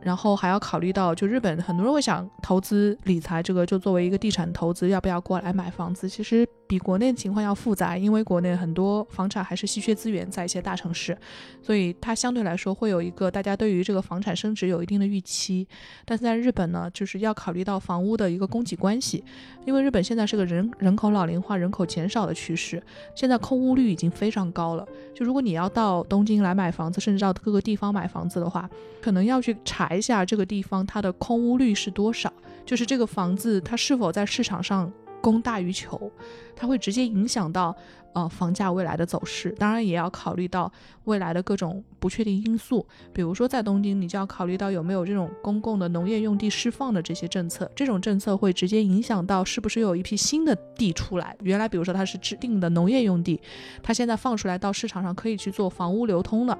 [0.03, 6.09] 然后还要考虑到，就日本很多人会想投资理财，这个就作为一个地产投资，要不要过来买房子？
[6.09, 6.49] 其实。
[6.71, 11.19] 比国内情况要复杂，因为国内很多房产还是稀缺资源，在一些大城市，
[11.61, 15.67] 所以它相对来说会有一个大家对于这个房产升值有一定的预期。
[16.05, 19.25] 但是在日本呢，就是要考虑到房屋的一个供给关系，
[19.67, 22.81] 因为日本现在是个人人口老龄化、人口减少的趋势，
[23.17, 24.87] 现在空屋率已经非常高了。
[25.13, 28.71] 就如果你要到东京来买房子，甚至到各个地方买房子的话，
[29.03, 32.33] 可能要去查一下这个地方它的空屋率是多少，
[32.65, 34.89] 就是这个房子它是否在市场上。
[35.21, 36.11] 供大于求，
[36.57, 37.75] 它会直接影响到
[38.13, 39.51] 呃房价未来的走势。
[39.59, 40.71] 当然，也要考虑到
[41.05, 47.71] 未来的各种不确定因素，比如说在东京，你就要考虑到有没有这种公共的农业用地释放的这些政策。
[47.75, 51.37] 这种政策会直接影响到是不是有一批新的地出来。
[51.43, 53.41] 原来，比如说它是指定的农业用地，
[53.83, 56.59] 它现在放出来到市场上可以去做房屋流通了，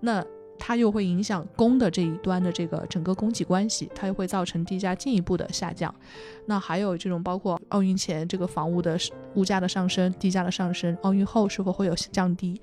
[0.00, 0.24] 那。
[0.64, 5.92] 它又会影响供的这一端的这个整个供给关系，它又会造成地价进一步的下降。
[6.46, 8.96] 那还有这种包括奥运前这个房屋的
[9.34, 12.60] 物价的上升、地价的上升，奥运后是否会有降低？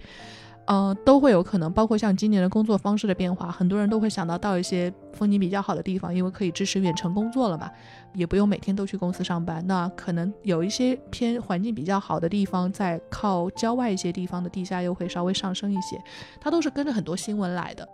[0.69, 7.71] 呃，都会有可能，包括像今年的工作方式的变化，很多人都会想到到一些风景比较好的地方，因为可以支持远程工作了嘛，
[8.13, 9.65] 也不用每天都去公司上班。
[9.65, 15.99] 那可能有一些偏环境比较好的地方，在靠郊外一些地方的地价又会稍微上升一些，
[16.39, 17.89] 它都是跟着很多新闻来的。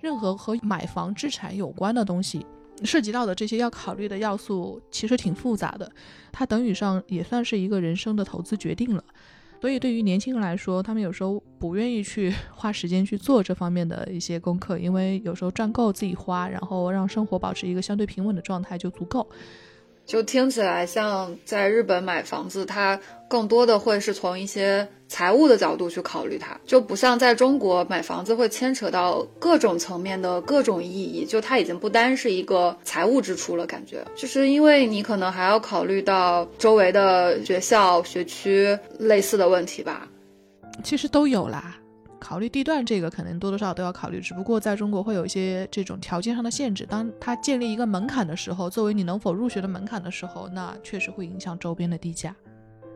[0.00, 2.46] 任何和买房置产有关的东西，
[2.84, 5.92] 涉及到的这些要考虑的要素其实挺复杂的，
[6.32, 9.04] 它等于上也算是一个人生的投资决定了。
[9.60, 19.28] 所以，对于年轻人来说，他们有时候不愿意去 花时间去做这方面的一些功课，因为有时候赚够自己花，然后让生活保持一个相对平稳的状态就足够。
[20.08, 22.98] 就听起来像在日本买房子，它
[23.28, 40.08] 更多的会是从一些财务的角度去考虑它，就不像在中国买房子会牵扯到各种层面的各种意义，就它已经不单是一个财务支出了，感觉就是因为你可能还要考虑到周围的学校、学区类似的问题吧，
[40.82, 41.76] 其实都有啦。
[42.18, 46.84] 考虑地段这个，可能多多少少都要考虑，只不过在中国会有一些这种条件上的限制。
[46.84, 52.34] 当它建立一个门槛的时候，作为你能否入学的门槛的时候，那确实会影响周边的地价。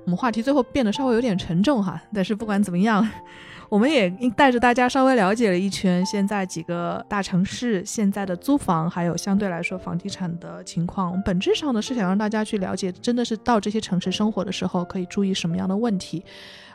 [0.04, 3.08] 我们话题最后变得稍微有点沉重哈，但是不管怎么样，
[3.68, 11.22] 我们也带着大家稍微了解了一圈现在几个大城市现在的租房，还有相对来说房地产的情况。
[11.22, 16.24] 本质上呢是想让大家去了解，真的是到这些城市生活的时候可以注意什么样的问题。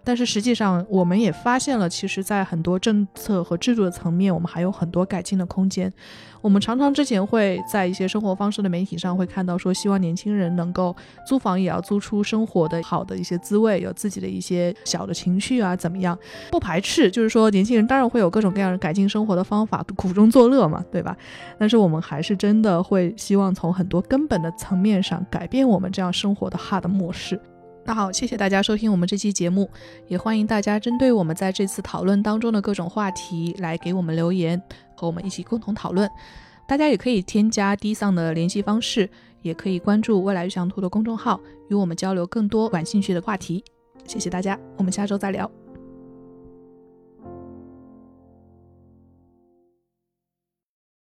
[0.08, 5.92] 但是实际上，我们也发现了，其实，在很多政策和制度的层面，我们还有很多改进的空间。
[6.40, 10.96] 我们常常之前会在一些生活方式的媒体上会看到，说希望年轻人能够
[11.28, 16.18] 租房，也要租出生活的好的一些滋味，有自己的一些小的情绪啊，怎么样？
[16.50, 21.18] 不排斥，就是说年轻人当然会有各种各样的改进生活的方法，苦中作乐嘛，对吧？
[21.60, 27.38] 但是我们还是真的会希望从很多根本的层面上改变我们这样生活的 hard 模式。
[27.88, 29.70] 那好，谢谢大家收听我们这期节目，
[30.10, 34.62] 也欢迎大家针对我们在这次讨论当中的各种话题来给我们留言，
[34.94, 36.10] 和我们一起共同讨论。
[36.68, 39.10] 大家也可以添加 D 桑的联系方式，
[39.42, 41.40] 也可以关注未来预想图的公众号，
[41.70, 43.64] 与我们交流更多感兴趣的话题。
[44.06, 45.50] 谢谢大家，我们下周再聊。